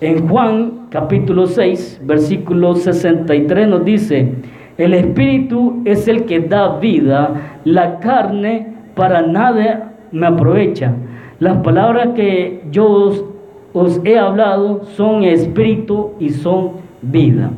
En 0.00 0.28
Juan 0.28 0.86
capítulo 0.90 1.46
6, 1.46 2.02
versículo 2.04 2.74
63 2.74 3.68
nos 3.68 3.84
dice, 3.84 4.32
el 4.76 4.94
espíritu 4.94 5.82
es 5.84 6.06
el 6.06 6.24
que 6.24 6.40
da 6.40 6.78
vida, 6.78 7.58
la 7.64 7.98
carne 7.98 8.74
para 8.94 9.22
nada 9.22 9.92
me 10.12 10.26
aprovecha. 10.26 10.92
Las 11.40 11.58
palabras 11.58 12.10
que 12.14 12.62
yo 12.70 13.37
os, 13.78 14.00
he 14.04 14.18
hablado 14.18 14.84
son 14.96 15.24
espíritu 15.24 16.12
y 16.18 16.30
son 16.30 16.72
vida. 17.02 17.50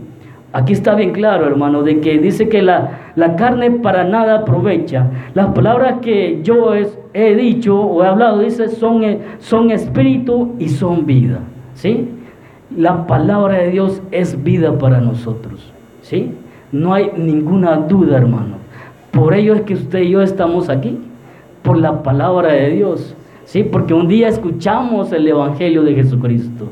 Aquí 0.53 0.73
está 0.73 0.95
bien 0.95 1.13
claro, 1.13 1.47
hermano, 1.47 1.83
de 1.83 2.01
que 2.01 2.19
dice 2.19 2.49
que 2.49 2.61
la, 2.61 3.13
la 3.15 3.37
carne 3.37 3.71
para 3.71 4.03
nada 4.03 4.41
aprovecha. 4.41 5.07
Las 5.35 5.49
palabras 5.55 6.01
que 6.03 6.41
yo 6.43 6.73
he 7.15 7.35
dicho 7.37 7.81
o 7.81 8.03
he 8.03 8.07
hablado, 8.09 8.41
dice, 8.41 8.69
son, 8.69 9.03
son 9.39 9.71
espíritu 9.71 10.57
y 10.59 10.69
son 10.69 11.07
vida. 11.07 11.39
¿Sí? 11.75 12.09
La 12.77 13.07
palabra 13.07 13.59
de 13.59 13.71
Dios 13.71 14.03
es 14.11 14.43
vida 14.43 14.77
para 14.77 15.01
nosotros. 15.01 15.73
¿Sí? 16.03 16.33
No 16.73 16.95
hay 16.95 17.13
ninguna 17.17 17.77
duda, 17.77 18.17
hermano. 18.17 18.57
Por 19.13 19.35
ello 19.35 19.55
es 19.55 19.63
que 19.63 19.75
usted 19.75 20.01
y 20.01 20.11
yo 20.11 20.23
estamos 20.23 20.69
aquí, 20.69 20.99
por 21.63 21.79
la 21.79 22.03
palabra 22.03 22.53
de 22.53 22.71
Dios. 22.71 23.15
¿Sí? 23.51 23.65
Porque 23.65 23.93
un 23.93 24.07
día 24.07 24.29
escuchamos 24.29 25.11
el 25.11 25.27
Evangelio 25.27 25.83
de 25.83 25.97
Jesucristo. 25.97 26.67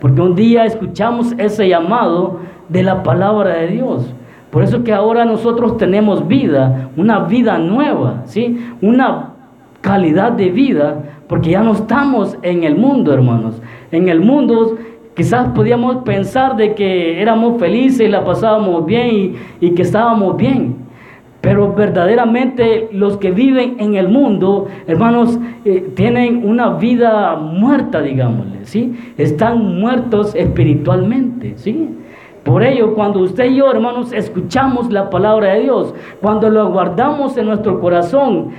Porque 0.00 0.20
un 0.20 0.36
día 0.36 0.64
escuchamos 0.64 1.34
ese 1.38 1.68
llamado 1.68 2.38
de 2.68 2.84
la 2.84 3.02
palabra 3.02 3.56
de 3.56 3.66
Dios. 3.66 4.14
Por 4.52 4.62
eso 4.62 4.84
que 4.84 4.92
ahora 4.92 5.24
nosotros 5.24 5.76
tenemos 5.76 6.28
vida, 6.28 6.90
una 6.96 7.18
vida 7.24 7.58
nueva, 7.58 8.22
¿sí? 8.26 8.64
Una 8.80 9.30
calidad 9.80 10.30
de 10.30 10.50
vida, 10.50 11.02
porque 11.26 11.50
ya 11.50 11.64
no 11.64 11.72
estamos 11.72 12.38
en 12.42 12.62
el 12.62 12.76
mundo, 12.76 13.12
hermanos. 13.12 13.60
En 13.90 14.08
el 14.08 14.20
mundo 14.20 14.76
quizás 15.16 15.48
podíamos 15.48 16.04
pensar 16.04 16.54
de 16.54 16.76
que 16.76 17.20
éramos 17.20 17.58
felices 17.58 18.06
y 18.06 18.08
la 18.08 18.24
pasábamos 18.24 18.86
bien 18.86 19.34
y, 19.60 19.70
que 19.70 19.82
estábamos 19.82 20.36
bien. 20.36 20.76
Pero 21.40 21.72
verdaderamente 21.72 22.88
los 22.92 23.16
que 23.16 23.30
viven 23.30 23.76
en 23.78 23.94
el 23.94 24.08
mundo, 24.08 24.68
hermanos, 24.86 25.38
eh, 25.64 25.90
tienen 25.94 26.42
una 26.44 26.74
vida 26.74 27.36
muerta, 27.36 28.02
digámosle, 28.02 28.64
¿sí? 28.64 28.94
Están 29.16 29.80
muertos 29.80 30.34
espiritualmente, 30.34 31.54
¿sí? 31.56 31.96
Por 32.44 32.62
ello, 32.62 32.94
cuando 32.94 33.20
usted 33.20 33.50
y 33.50 33.56
yo, 33.56 33.70
hermanos, 33.70 34.12
escuchamos 34.12 34.90
la 34.90 35.08
palabra 35.08 35.54
de 35.54 35.62
Dios, 35.62 35.94
cuando 36.20 36.50
lo 36.50 36.70
guardamos 36.70 37.36
en 37.36 37.46
nuestro 37.46 37.80
corazón, 37.80 38.50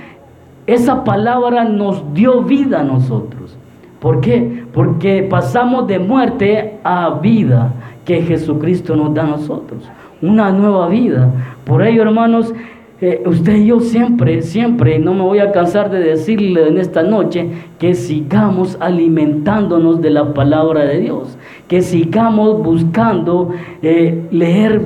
esa 0.66 1.04
palabra 1.04 1.64
nos 1.64 2.14
dio 2.14 2.42
vida 2.42 2.80
a 2.80 2.84
nosotros. 2.84 3.56
¿Por 4.00 4.20
qué? 4.20 4.64
Porque 4.72 5.22
pasamos 5.28 5.86
de 5.86 5.98
muerte 5.98 6.78
a 6.82 7.10
vida 7.20 7.72
que 8.04 8.22
Jesucristo 8.22 8.96
nos 8.96 9.14
da 9.14 9.22
a 9.22 9.26
nosotros. 9.26 9.88
Una 10.22 10.50
nueva 10.50 10.88
vida. 10.88 11.28
Por 11.64 11.82
ello, 11.82 12.02
hermanos, 12.02 12.54
eh, 13.00 13.22
usted 13.26 13.56
y 13.56 13.66
yo 13.66 13.80
siempre, 13.80 14.42
siempre, 14.42 14.98
no 15.00 15.12
me 15.12 15.22
voy 15.22 15.40
a 15.40 15.50
cansar 15.50 15.90
de 15.90 15.98
decirle 15.98 16.68
en 16.68 16.78
esta 16.78 17.02
noche, 17.02 17.48
que 17.78 17.94
sigamos 17.94 18.76
alimentándonos 18.80 20.00
de 20.00 20.10
la 20.10 20.32
palabra 20.32 20.84
de 20.84 21.00
Dios 21.00 21.36
que 21.72 21.80
sigamos 21.80 22.62
buscando 22.62 23.48
eh, 23.80 24.28
leer, 24.30 24.82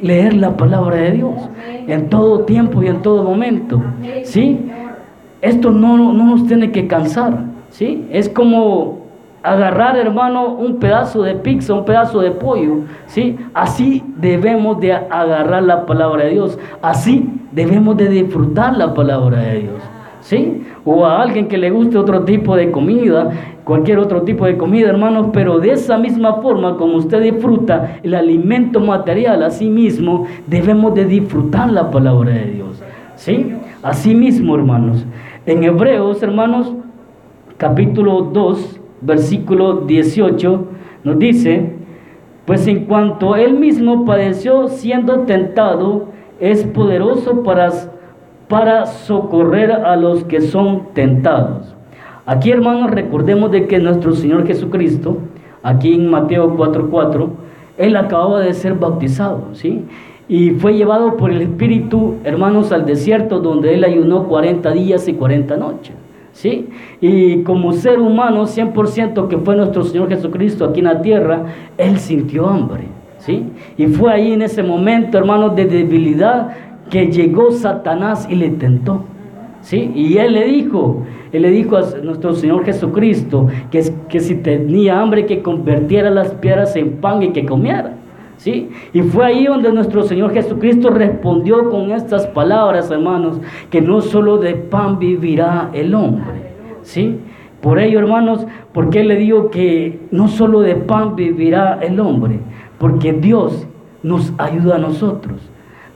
leer 0.00 0.34
la 0.34 0.56
palabra 0.56 0.94
de 0.94 1.10
Dios 1.10 1.34
en 1.88 2.08
todo 2.08 2.44
tiempo 2.44 2.84
y 2.84 2.86
en 2.86 3.02
todo 3.02 3.24
momento. 3.24 3.82
¿Sí? 4.22 4.60
Esto 5.42 5.72
no, 5.72 5.96
no 6.12 6.12
nos 6.12 6.46
tiene 6.46 6.70
que 6.70 6.86
cansar. 6.86 7.46
¿Sí? 7.70 8.06
Es 8.12 8.28
como 8.28 8.97
agarrar, 9.52 9.96
hermano, 9.96 10.54
un 10.54 10.76
pedazo 10.76 11.22
de 11.22 11.34
pizza, 11.34 11.74
un 11.74 11.84
pedazo 11.84 12.20
de 12.20 12.30
pollo, 12.30 12.80
¿sí? 13.06 13.36
Así 13.54 14.02
debemos 14.16 14.80
de 14.80 14.92
agarrar 14.92 15.62
la 15.62 15.86
palabra 15.86 16.24
de 16.24 16.30
Dios, 16.30 16.58
así 16.82 17.28
debemos 17.52 17.96
de 17.96 18.08
disfrutar 18.08 18.76
la 18.76 18.94
palabra 18.94 19.40
de 19.40 19.60
Dios, 19.60 19.80
¿sí? 20.20 20.66
O 20.84 21.04
a 21.04 21.22
alguien 21.22 21.48
que 21.48 21.58
le 21.58 21.70
guste 21.70 21.98
otro 21.98 22.24
tipo 22.24 22.56
de 22.56 22.70
comida, 22.70 23.30
cualquier 23.64 23.98
otro 23.98 24.22
tipo 24.22 24.46
de 24.46 24.56
comida, 24.56 24.88
hermanos, 24.88 25.28
pero 25.32 25.58
de 25.58 25.72
esa 25.72 25.98
misma 25.98 26.34
forma 26.34 26.76
como 26.76 26.96
usted 26.96 27.20
disfruta 27.20 27.98
el 28.02 28.14
alimento 28.14 28.80
material, 28.80 29.42
así 29.42 29.68
mismo 29.68 30.26
debemos 30.46 30.94
de 30.94 31.04
disfrutar 31.04 31.70
la 31.70 31.90
palabra 31.90 32.32
de 32.32 32.44
Dios. 32.46 32.82
¿Sí? 33.16 33.52
Así 33.82 34.14
mismo, 34.14 34.54
hermanos. 34.54 35.04
En 35.44 35.64
Hebreos, 35.64 36.22
hermanos, 36.22 36.72
capítulo 37.56 38.22
2, 38.32 38.80
versículo 39.00 39.82
18, 39.86 40.64
nos 41.04 41.18
dice, 41.18 41.72
pues 42.46 42.66
en 42.66 42.84
cuanto 42.86 43.36
él 43.36 43.54
mismo 43.54 44.04
padeció 44.04 44.68
siendo 44.68 45.20
tentado, 45.20 46.06
es 46.40 46.64
poderoso 46.64 47.42
para, 47.42 47.70
para 48.48 48.86
socorrer 48.86 49.72
a 49.72 49.96
los 49.96 50.24
que 50.24 50.40
son 50.40 50.88
tentados. 50.94 51.74
Aquí, 52.26 52.50
hermanos, 52.50 52.90
recordemos 52.90 53.50
de 53.50 53.66
que 53.66 53.78
nuestro 53.78 54.14
Señor 54.14 54.46
Jesucristo, 54.46 55.18
aquí 55.62 55.94
en 55.94 56.10
Mateo 56.10 56.56
4:4, 56.56 57.28
Él 57.78 57.96
acababa 57.96 58.40
de 58.40 58.52
ser 58.54 58.74
bautizado, 58.74 59.48
¿sí? 59.52 59.84
y 60.28 60.50
fue 60.50 60.74
llevado 60.74 61.16
por 61.16 61.30
el 61.30 61.40
Espíritu, 61.40 62.16
hermanos, 62.22 62.70
al 62.70 62.84
desierto 62.84 63.40
donde 63.40 63.74
él 63.74 63.82
ayunó 63.82 64.24
40 64.24 64.70
días 64.72 65.08
y 65.08 65.14
40 65.14 65.56
noches. 65.56 65.94
¿Sí? 66.38 66.68
Y 67.00 67.42
como 67.42 67.72
ser 67.72 67.98
humano 67.98 68.44
100% 68.44 69.26
que 69.26 69.38
fue 69.38 69.56
nuestro 69.56 69.82
Señor 69.82 70.08
Jesucristo 70.08 70.66
aquí 70.66 70.78
en 70.78 70.84
la 70.84 71.02
tierra, 71.02 71.46
Él 71.76 71.98
sintió 71.98 72.46
hambre. 72.48 72.84
¿Sí? 73.18 73.42
Y 73.76 73.88
fue 73.88 74.12
ahí 74.12 74.32
en 74.34 74.42
ese 74.42 74.62
momento, 74.62 75.18
hermanos, 75.18 75.56
de 75.56 75.64
debilidad 75.64 76.50
que 76.90 77.08
llegó 77.08 77.50
Satanás 77.50 78.28
y 78.30 78.36
le 78.36 78.50
tentó. 78.50 79.02
¿Sí? 79.62 79.90
Y 79.96 80.16
Él 80.18 80.34
le 80.34 80.44
dijo, 80.44 81.02
Él 81.32 81.42
le 81.42 81.50
dijo 81.50 81.76
a 81.76 81.82
nuestro 82.04 82.32
Señor 82.36 82.64
Jesucristo 82.64 83.48
que, 83.72 83.92
que 84.08 84.20
si 84.20 84.36
tenía 84.36 85.00
hambre 85.00 85.26
que 85.26 85.42
convirtiera 85.42 86.08
las 86.08 86.30
piedras 86.34 86.76
en 86.76 86.98
pan 86.98 87.20
y 87.20 87.32
que 87.32 87.44
comiera. 87.46 87.97
¿Sí? 88.38 88.70
Y 88.92 89.02
fue 89.02 89.26
ahí 89.26 89.46
donde 89.46 89.72
nuestro 89.72 90.04
Señor 90.04 90.32
Jesucristo 90.32 90.90
respondió 90.90 91.68
con 91.70 91.90
estas 91.90 92.26
palabras, 92.28 92.90
hermanos, 92.90 93.40
que 93.68 93.80
no 93.80 94.00
solo 94.00 94.38
de 94.38 94.54
pan 94.54 94.98
vivirá 94.98 95.70
el 95.72 95.94
hombre, 95.94 96.52
¿sí? 96.82 97.18
Por 97.60 97.80
ello, 97.80 97.98
hermanos, 97.98 98.46
porque 98.72 99.02
le 99.02 99.16
digo 99.16 99.50
que 99.50 99.98
no 100.12 100.28
solo 100.28 100.60
de 100.60 100.76
pan 100.76 101.16
vivirá 101.16 101.80
el 101.82 101.98
hombre, 101.98 102.38
porque 102.78 103.12
Dios 103.12 103.66
nos 104.04 104.32
ayuda 104.38 104.76
a 104.76 104.78
nosotros. 104.78 105.40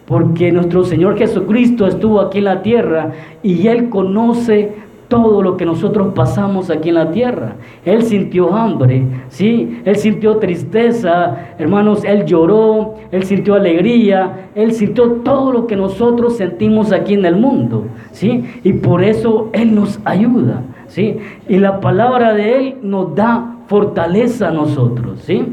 Porque 0.06 0.50
nuestro 0.50 0.84
Señor 0.84 1.16
Jesucristo 1.16 1.86
estuvo 1.86 2.20
aquí 2.20 2.38
en 2.38 2.44
la 2.44 2.62
tierra 2.62 3.12
y 3.42 3.68
Él 3.68 3.88
conoce 3.88 4.74
todo 5.12 5.42
lo 5.42 5.58
que 5.58 5.66
nosotros 5.66 6.14
pasamos 6.14 6.70
aquí 6.70 6.88
en 6.88 6.94
la 6.94 7.10
tierra. 7.10 7.56
Él 7.84 8.02
sintió 8.02 8.54
hambre, 8.54 9.04
¿sí? 9.28 9.82
Él 9.84 9.96
sintió 9.96 10.38
tristeza, 10.38 11.50
hermanos, 11.58 12.02
Él 12.02 12.24
lloró, 12.24 12.94
Él 13.10 13.22
sintió 13.24 13.54
alegría, 13.54 14.48
Él 14.54 14.72
sintió 14.72 15.16
todo 15.22 15.52
lo 15.52 15.66
que 15.66 15.76
nosotros 15.76 16.38
sentimos 16.38 16.92
aquí 16.92 17.12
en 17.12 17.26
el 17.26 17.36
mundo, 17.36 17.84
¿sí? 18.12 18.42
Y 18.64 18.72
por 18.72 19.04
eso 19.04 19.50
Él 19.52 19.74
nos 19.74 20.00
ayuda, 20.06 20.62
¿sí? 20.86 21.18
Y 21.46 21.58
la 21.58 21.80
palabra 21.80 22.32
de 22.32 22.56
Él 22.56 22.76
nos 22.80 23.14
da 23.14 23.56
fortaleza 23.66 24.48
a 24.48 24.52
nosotros, 24.52 25.20
¿sí? 25.20 25.44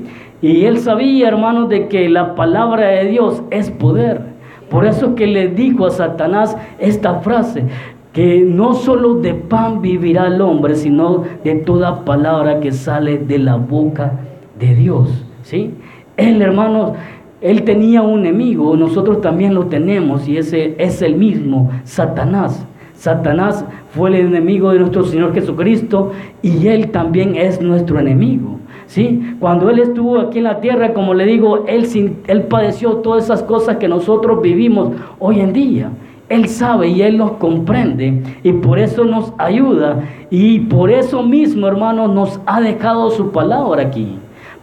Y 0.41 0.63
Él 0.63 0.78
sabía, 0.78 1.28
hermanos, 1.28 1.67
de 1.67 1.89
que 1.89 2.08
la 2.08 2.34
palabra 2.34 2.88
de 2.88 3.10
Dios 3.10 3.43
es 3.52 3.69
poder. 3.69 4.22
Por 4.69 4.86
eso 4.86 5.15
que 5.15 5.28
le 5.28 5.50
dijo 5.50 5.86
a 5.86 5.91
Satanás 5.91 6.56
esta 6.80 7.15
frase, 7.15 7.65
que 8.13 8.41
no 8.41 8.74
solo 8.74 9.15
de 9.15 9.34
pan 9.34 9.82
vivirá 9.82 10.28
el 10.28 10.41
hombre, 10.41 10.76
sino 10.76 11.24
de 11.43 11.56
toda 11.56 12.06
palabra 12.06 12.60
que 12.60 12.72
sale 12.72 13.17
de 13.17 13.38
la 13.38 13.56
boca 13.56 14.13
de 14.60 14.76
Dios. 14.76 15.26
¿sí? 15.43 15.72
Él, 16.17 16.41
hermanos, 16.41 16.93
él 17.41 17.63
tenía 17.63 18.02
un 18.02 18.22
enemigo, 18.22 18.76
nosotros 18.76 19.22
también 19.22 19.54
lo 19.54 19.67
tenemos, 19.67 20.28
y 20.28 20.38
ese 20.38 20.76
es 20.78 21.02
el 21.02 21.15
mismo, 21.15 21.72
Satanás. 21.84 22.65
Satanás 23.00 23.63
fue 23.91 24.10
el 24.10 24.15
enemigo 24.15 24.72
de 24.72 24.80
nuestro 24.80 25.06
Señor 25.06 25.34
Jesucristo 25.34 26.12
y 26.41 26.67
Él 26.67 26.91
también 26.91 27.38
es 27.38 27.62
nuestro 27.62 27.98
enemigo. 27.98 28.60
¿sí? 28.88 29.36
Cuando 29.39 29.69
Él 29.69 29.80
estuvo 29.80 30.19
aquí 30.19 30.39
en 30.39 30.43
la 30.43 30.60
tierra, 30.60 30.93
como 30.93 31.13
le 31.13 31.26
digo, 31.26 31.63
Él, 31.65 31.88
él 32.28 32.43
padeció 32.43 32.98
todas 32.98 33.24
esas 33.24 33.41
cosas 33.43 33.78
que 33.78 33.88
nosotros 33.88 34.41
vivimos 34.41 34.91
hoy 35.17 35.39
en 35.39 35.54
día. 35.54 35.91
Él 36.30 36.48
sabe 36.48 36.89
y 36.89 37.02
Él 37.02 37.18
nos 37.18 37.32
comprende 37.34 38.22
y 38.44 38.54
por 38.54 38.80
eso 38.80 39.04
nos 39.04 39.34
ayuda 39.38 40.04
y 40.30 40.60
por 40.62 40.92
eso 40.92 41.24
mismo, 41.24 41.68
hermano, 41.68 42.08
nos 42.08 42.39
ha 42.46 42.62
dejado 42.62 43.10
su 43.10 43.32
palabra 43.32 43.84
aquí. 43.84 44.18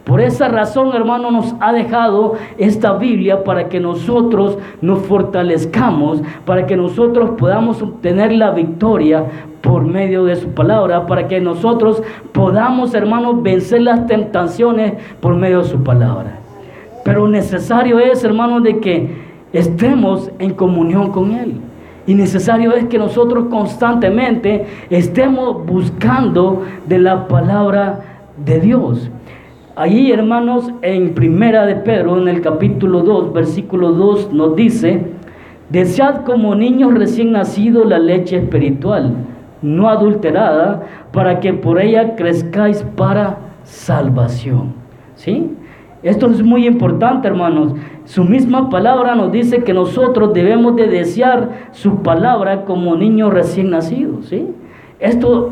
Por 0.05 0.21
esa 0.21 0.47
razón, 0.47 0.95
hermano, 0.95 1.31
nos 1.31 1.53
ha 1.59 1.73
dejado 1.73 2.35
esta 2.57 2.93
Biblia 2.93 3.43
para 3.43 3.67
que 3.67 3.81
nosotros 3.81 4.57
nos 4.79 4.99
fortalezcamos, 4.99 6.21
para 6.45 6.65
que 6.65 6.77
nosotros 6.77 7.31
podamos 7.31 7.81
obtener 7.81 8.31
la 8.31 8.51
victoria 8.51 9.25
por 9.59 9.83
medio 9.83 10.23
de 10.23 10.37
su 10.37 10.47
palabra, 10.51 11.05
para 11.07 11.27
que 11.27 11.41
nosotros 11.41 12.01
podamos, 12.31 12.93
hermanos, 12.93 13.43
vencer 13.43 13.81
las 13.81 14.07
tentaciones 14.07 14.93
por 15.19 15.35
medio 15.35 15.63
de 15.63 15.65
su 15.65 15.83
palabra. 15.83 16.39
Pero 17.03 17.27
necesario 17.27 17.99
es, 17.99 18.23
hermano, 18.23 18.61
de 18.61 18.79
que 18.79 19.26
estemos 19.53 20.31
en 20.39 20.53
comunión 20.53 21.11
con 21.11 21.31
Él. 21.31 21.55
Y 22.05 22.13
necesario 22.13 22.73
es 22.73 22.85
que 22.85 22.97
nosotros 22.97 23.47
constantemente 23.49 24.65
estemos 24.89 25.65
buscando 25.65 26.63
de 26.87 26.99
la 26.99 27.27
palabra 27.27 27.99
de 28.45 28.59
Dios. 28.61 29.09
Allí, 29.75 30.11
hermanos, 30.11 30.71
en 30.81 31.13
Primera 31.13 31.65
de 31.65 31.75
Pedro, 31.75 32.17
en 32.17 32.29
el 32.29 32.41
capítulo 32.41 33.01
2, 33.01 33.33
versículo 33.33 33.91
2, 33.91 34.33
nos 34.33 34.55
dice, 34.55 35.01
desead 35.69 36.23
como 36.23 36.55
niños 36.55 36.93
recién 36.93 37.33
nacidos 37.33 37.85
la 37.85 37.99
leche 37.99 38.37
espiritual, 38.37 39.13
no 39.61 39.89
adulterada, 39.89 40.83
para 41.11 41.39
que 41.41 41.53
por 41.53 41.79
ella 41.79 42.15
crezcáis 42.15 42.83
para 42.95 43.37
salvación. 43.65 44.73
¿Sí? 45.15 45.51
Esto 46.07 46.27
es 46.27 46.41
muy 46.41 46.65
importante, 46.65 47.27
hermanos. 47.27 47.73
Su 48.05 48.23
misma 48.23 48.69
palabra 48.69 49.13
nos 49.13 49.29
dice 49.29 49.63
que 49.63 49.73
nosotros 49.73 50.33
debemos 50.33 50.77
de 50.77 50.87
desear 50.87 51.67
su 51.73 52.01
palabra 52.01 52.63
como 52.63 52.95
niños 52.95 53.33
recién 53.33 53.71
nacidos, 53.71 54.27
¿sí? 54.27 54.47
Esto 55.01 55.51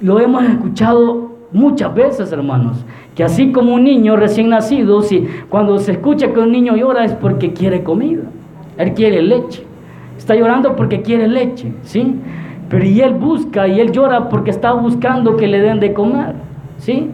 lo 0.00 0.18
hemos 0.18 0.42
escuchado 0.42 1.36
muchas 1.52 1.94
veces, 1.94 2.32
hermanos, 2.32 2.84
que 3.14 3.22
así 3.22 3.52
como 3.52 3.74
un 3.74 3.84
niño 3.84 4.16
recién 4.16 4.48
nacido, 4.48 5.02
si 5.02 5.28
cuando 5.48 5.78
se 5.78 5.92
escucha 5.92 6.32
que 6.32 6.40
un 6.40 6.50
niño 6.50 6.74
llora 6.74 7.04
es 7.04 7.12
porque 7.12 7.52
quiere 7.52 7.84
comida, 7.84 8.24
él 8.78 8.92
quiere 8.92 9.22
leche. 9.22 9.62
Está 10.18 10.34
llorando 10.34 10.74
porque 10.74 11.02
quiere 11.02 11.28
leche, 11.28 11.72
¿sí? 11.84 12.16
Pero 12.68 12.84
y 12.84 13.00
él 13.02 13.14
busca 13.14 13.68
y 13.68 13.78
él 13.78 13.92
llora 13.92 14.28
porque 14.30 14.50
está 14.50 14.72
buscando 14.72 15.36
que 15.36 15.46
le 15.46 15.60
den 15.60 15.78
de 15.78 15.92
comer, 15.92 16.34
¿sí? 16.78 17.08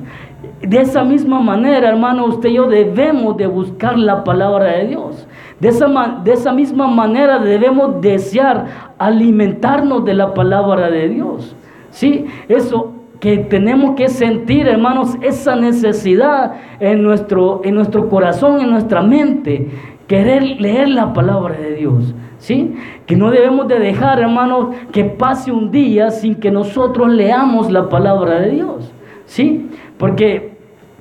De 0.62 0.80
esa 0.80 1.02
misma 1.02 1.40
manera, 1.40 1.88
hermano, 1.88 2.26
usted 2.26 2.50
y 2.50 2.54
yo 2.54 2.66
debemos 2.68 3.36
de 3.36 3.48
buscar 3.48 3.98
la 3.98 4.22
palabra 4.22 4.76
de 4.78 4.86
Dios. 4.86 5.26
De 5.58 5.68
esa, 5.68 5.88
de 6.22 6.32
esa 6.32 6.52
misma 6.52 6.86
manera 6.86 7.40
debemos 7.40 8.00
desear 8.00 8.66
alimentarnos 8.96 10.04
de 10.04 10.14
la 10.14 10.34
palabra 10.34 10.88
de 10.88 11.08
Dios. 11.08 11.56
¿Sí? 11.90 12.26
Eso 12.48 12.92
que 13.18 13.38
tenemos 13.38 13.96
que 13.96 14.08
sentir, 14.08 14.68
hermanos, 14.68 15.16
esa 15.20 15.56
necesidad 15.56 16.54
en 16.78 17.02
nuestro, 17.02 17.60
en 17.64 17.74
nuestro 17.74 18.08
corazón, 18.08 18.60
en 18.60 18.70
nuestra 18.70 19.02
mente, 19.02 19.68
querer 20.06 20.60
leer 20.60 20.88
la 20.90 21.12
palabra 21.12 21.56
de 21.56 21.74
Dios. 21.74 22.14
¿Sí? 22.38 22.76
Que 23.06 23.16
no 23.16 23.30
debemos 23.30 23.66
de 23.66 23.80
dejar, 23.80 24.20
hermanos, 24.20 24.74
que 24.92 25.04
pase 25.04 25.50
un 25.50 25.72
día 25.72 26.10
sin 26.10 26.36
que 26.36 26.52
nosotros 26.52 27.08
leamos 27.10 27.70
la 27.70 27.88
palabra 27.88 28.40
de 28.40 28.50
Dios. 28.50 28.92
¿Sí? 29.26 29.70
Porque 29.98 30.51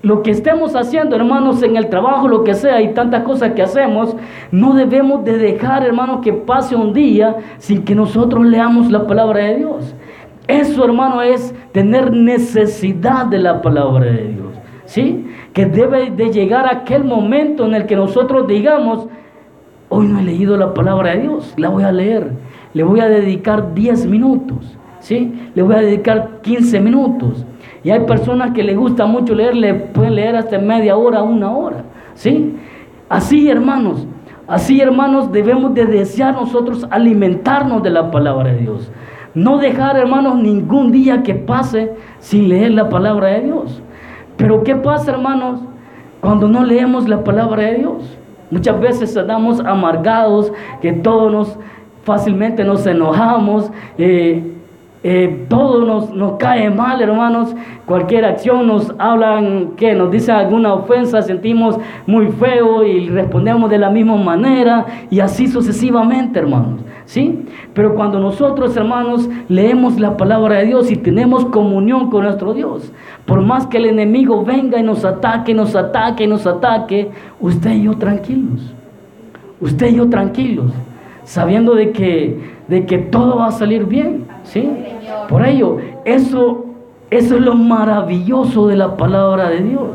lo 0.02 0.24
que 0.24 0.32
estemos 0.32 0.76
haciendo, 0.76 1.16
hermanos, 1.16 1.62
en 1.62 1.78
el 1.78 1.88
trabajo, 1.88 2.28
lo 2.28 2.44
que 2.44 2.56
sea, 2.56 2.82
y 2.82 2.94
tantas 2.94 3.24
cosas 3.24 3.52
que 3.54 3.62
hacemos, 3.62 4.16
no 4.52 4.74
debemos 4.74 5.24
de 5.24 5.38
dejar, 5.38 5.84
hermanos, 5.84 6.22
que 6.24 6.34
pase 6.34 6.76
un 6.76 6.94
día 6.94 7.36
sin 7.60 7.84
que 7.84 7.94
nosotros 7.94 8.46
leamos 8.46 8.90
la 8.90 9.06
palabra 9.06 9.46
de 9.46 9.58
Dios. 9.58 9.96
Eso, 10.48 10.84
hermano, 10.84 11.22
es 11.22 11.54
tener 11.72 12.12
necesidad 12.12 13.28
de 13.28 13.38
la 13.38 13.62
palabra 13.62 14.06
de 14.06 14.28
Dios. 14.30 14.54
¿Sí? 14.86 15.28
Que 15.54 15.66
debe 15.66 16.10
de 16.10 16.32
llegar 16.32 16.68
aquel 16.68 17.04
momento 17.04 17.66
en 17.66 17.76
el 17.76 17.86
que 17.86 17.96
nosotros 17.96 18.48
digamos, 18.48 19.08
hoy 19.88 20.08
no 20.08 20.20
he 20.20 20.24
leído 20.24 20.58
la 20.58 20.74
palabra 20.74 21.12
de 21.12 21.22
Dios, 21.22 21.54
la 21.58 21.70
voy 21.70 21.84
a 21.84 21.92
leer. 21.92 22.32
Le 22.74 22.84
voy 22.84 23.02
a 23.02 23.08
dedicar 23.08 23.74
10 23.74 24.08
minutos. 24.08 24.78
¿Sí? 25.00 25.50
Le 25.56 25.62
voy 25.62 25.76
a 25.76 25.80
dedicar 25.80 26.42
15 26.42 26.80
minutos. 26.80 27.46
Y 27.84 27.90
hay 27.90 28.02
personas 28.02 28.52
que 28.52 28.64
les 28.64 28.78
gusta 28.78 29.06
mucho 29.06 29.34
leer, 29.34 29.56
le 29.56 29.74
pueden 29.74 30.16
leer 30.16 30.36
hasta 30.36 30.60
media 30.60 30.96
hora, 30.96 31.24
una 31.24 31.52
hora. 31.52 31.84
¿Sí? 32.14 32.56
Así, 33.10 33.50
hermanos, 33.50 34.06
así, 34.48 34.80
hermanos, 34.80 35.32
debemos 35.32 35.74
de 35.74 35.86
desear 35.86 36.34
nosotros 36.34 36.88
alimentarnos 36.90 37.82
de 37.84 37.90
la 37.90 38.12
palabra 38.12 38.52
de 38.52 38.60
Dios. 38.60 38.92
No 39.34 39.58
dejar, 39.58 39.98
hermanos, 39.98 40.36
ningún 40.36 40.92
día 40.92 41.24
que 41.24 41.34
pase 41.34 41.94
sin 42.20 42.50
leer 42.50 42.72
la 42.72 42.90
palabra 42.90 43.30
de 43.30 43.42
Dios. 43.42 43.82
Pero 44.38 44.64
¿qué 44.64 44.76
pasa, 44.76 45.12
hermanos, 45.12 45.62
cuando 46.20 46.48
no 46.48 46.64
leemos 46.64 47.08
la 47.08 47.24
palabra 47.24 47.64
de 47.64 47.76
Dios? 47.80 48.18
Muchas 48.52 48.80
veces 48.80 49.16
estamos 49.16 49.60
amargados, 49.62 50.52
que 50.82 50.92
todos 50.92 51.32
nos 51.32 51.58
fácilmente 52.04 52.64
nos 52.64 52.86
enojamos. 52.86 53.72
Eh, 53.98 54.44
eh, 55.04 55.46
todo 55.50 55.84
nos, 55.84 56.14
nos, 56.14 56.34
cae 56.34 56.70
mal, 56.70 57.02
hermanos. 57.02 57.56
Cualquier 57.88 58.24
acción 58.24 58.68
nos 58.68 58.94
hablan, 59.00 59.72
que 59.76 59.96
nos 59.96 60.12
dicen 60.12 60.36
alguna 60.36 60.74
ofensa, 60.74 61.24
sentimos 61.24 61.78
muy 62.06 62.28
feo 62.28 62.84
y 62.86 63.10
respondemos 63.10 63.70
de 63.70 63.80
la 63.80 63.90
misma 63.90 64.16
manera 64.18 64.86
y 65.10 65.20
así 65.20 65.48
sucesivamente, 65.48 66.40
hermanos. 66.40 66.82
¿Sí? 67.06 67.46
Pero 67.74 67.96
cuando 67.96 68.20
nosotros, 68.20 68.78
hermanos, 68.78 69.28
leemos 69.50 70.00
la 70.00 70.16
palabra 70.16 70.60
de 70.60 70.68
Dios 70.68 70.92
y 70.92 70.96
tenemos 70.96 71.46
comunión 71.46 72.10
con 72.10 72.24
nuestro 72.24 72.54
Dios, 72.54 72.94
por 73.26 73.42
más 73.42 73.68
que 73.68 73.78
el 73.78 73.88
enemigo 73.88 74.46
venga 74.46 74.80
y 74.80 74.84
nos 74.84 75.04
ataque, 75.04 75.54
nos 75.54 75.76
ataque, 75.76 76.28
nos 76.28 76.46
ataque, 76.46 77.10
usted 77.40 77.72
y 77.72 77.84
yo 77.84 77.96
tranquilos. 77.96 78.74
usted 79.60 79.88
y 79.88 79.96
yo 79.96 80.10
tranquilos, 80.10 80.72
sabiendo 81.24 81.76
de 81.76 81.92
que, 81.92 82.40
de 82.68 82.86
que 82.86 82.98
todo 82.98 83.38
va 83.38 83.48
a 83.48 83.52
salir 83.52 83.86
bien, 83.86 84.26
¿sí? 84.44 84.70
Por 85.30 85.46
ello, 85.46 85.78
eso, 86.06 86.66
eso 87.10 87.36
es 87.36 87.42
lo 87.42 87.56
maravilloso 87.56 88.68
de 88.68 88.76
la 88.76 88.98
palabra 88.98 89.50
de 89.50 89.62
Dios, 89.62 89.90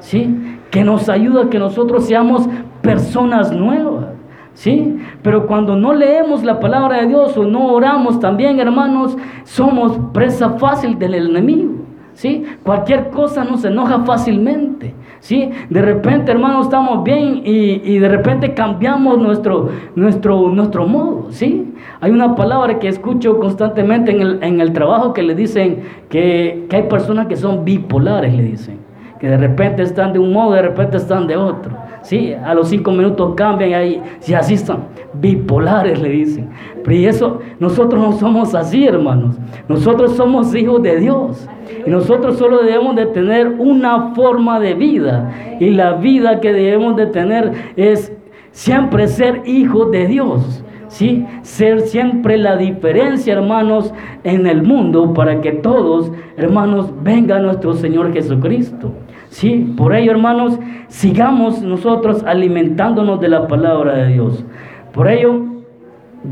¿sí? 0.00 0.58
Que 0.70 0.84
nos 0.84 1.08
ayuda 1.08 1.44
a 1.44 1.50
que 1.50 1.58
nosotros 1.58 2.06
seamos 2.06 2.48
personas 2.82 3.52
nuevas. 3.52 4.06
¿Sí? 4.54 4.96
Pero 5.20 5.46
cuando 5.46 5.76
no 5.76 5.92
leemos 5.92 6.42
la 6.42 6.58
palabra 6.60 7.02
de 7.02 7.08
Dios 7.08 7.36
o 7.36 7.44
no 7.44 7.74
oramos 7.74 8.18
también, 8.20 8.58
hermanos, 8.58 9.14
somos 9.44 9.98
presa 10.14 10.48
fácil 10.50 10.98
del 10.98 11.14
enemigo. 11.14 11.85
¿Sí? 12.16 12.44
Cualquier 12.62 13.10
cosa 13.10 13.44
nos 13.44 13.62
enoja 13.66 13.98
fácilmente. 14.00 14.94
¿Sí? 15.20 15.50
De 15.68 15.82
repente, 15.82 16.32
hermanos, 16.32 16.66
estamos 16.66 17.04
bien 17.04 17.42
y, 17.44 17.98
de 17.98 18.08
repente 18.08 18.54
cambiamos 18.54 19.18
nuestro, 19.18 19.68
nuestro, 19.94 20.48
nuestro 20.48 20.86
modo. 20.86 21.26
¿Sí? 21.30 21.74
Hay 22.00 22.10
una 22.10 22.34
palabra 22.34 22.78
que 22.78 22.88
escucho 22.88 23.38
constantemente 23.38 24.12
en 24.12 24.22
el, 24.22 24.42
en 24.42 24.62
el 24.62 24.72
trabajo 24.72 25.12
que 25.12 25.22
le 25.22 25.34
dicen 25.34 25.82
que, 26.08 26.66
que 26.70 26.76
hay 26.76 26.82
personas 26.84 27.26
que 27.26 27.36
son 27.36 27.66
bipolares, 27.66 28.34
le 28.34 28.44
dicen. 28.44 28.78
Que 29.20 29.28
de 29.28 29.36
repente 29.36 29.82
están 29.82 30.14
de 30.14 30.18
un 30.18 30.32
modo, 30.32 30.52
de 30.52 30.62
repente 30.62 30.96
están 30.96 31.26
de 31.26 31.36
otro. 31.36 31.76
Sí, 32.00 32.32
a 32.32 32.54
los 32.54 32.68
cinco 32.68 32.92
minutos 32.92 33.34
cambian 33.36 33.70
y 33.70 33.74
ahí, 33.74 34.02
si 34.20 34.32
así 34.32 34.54
están, 34.54 34.84
bipolares 35.12 36.00
le 36.00 36.08
dicen. 36.08 36.48
Pero 36.82 36.96
y 36.96 37.04
eso, 37.04 37.40
nosotros 37.60 38.00
no 38.00 38.12
somos 38.12 38.54
así, 38.54 38.86
hermanos. 38.86 39.36
Nosotros 39.68 40.16
somos 40.16 40.54
hijos 40.54 40.82
de 40.82 40.98
Dios. 40.98 41.46
Y 41.86 41.90
nosotros 41.90 42.38
solo 42.38 42.62
debemos 42.62 42.96
de 42.96 43.06
tener 43.06 43.48
una 43.58 44.14
forma 44.14 44.60
de 44.60 44.74
vida. 44.74 45.56
Y 45.60 45.70
la 45.70 45.94
vida 45.94 46.40
que 46.40 46.52
debemos 46.52 46.96
de 46.96 47.06
tener 47.06 47.52
es 47.76 48.12
siempre 48.50 49.08
ser 49.08 49.42
hijos 49.46 49.90
de 49.90 50.06
Dios. 50.06 50.64
¿sí? 50.88 51.26
Ser 51.42 51.82
siempre 51.82 52.38
la 52.38 52.56
diferencia, 52.56 53.34
hermanos, 53.34 53.92
en 54.24 54.46
el 54.46 54.62
mundo 54.62 55.12
para 55.14 55.40
que 55.40 55.52
todos, 55.52 56.10
hermanos, 56.36 56.92
venga 57.02 57.38
nuestro 57.38 57.74
Señor 57.74 58.12
Jesucristo. 58.12 58.92
Sí, 59.28 59.74
por 59.76 59.94
ello, 59.94 60.12
hermanos, 60.12 60.58
sigamos 60.88 61.60
nosotros 61.62 62.22
alimentándonos 62.24 63.20
de 63.20 63.28
la 63.28 63.46
palabra 63.46 63.94
de 63.96 64.12
Dios. 64.14 64.44
Por 64.92 65.08
ello, 65.08 65.42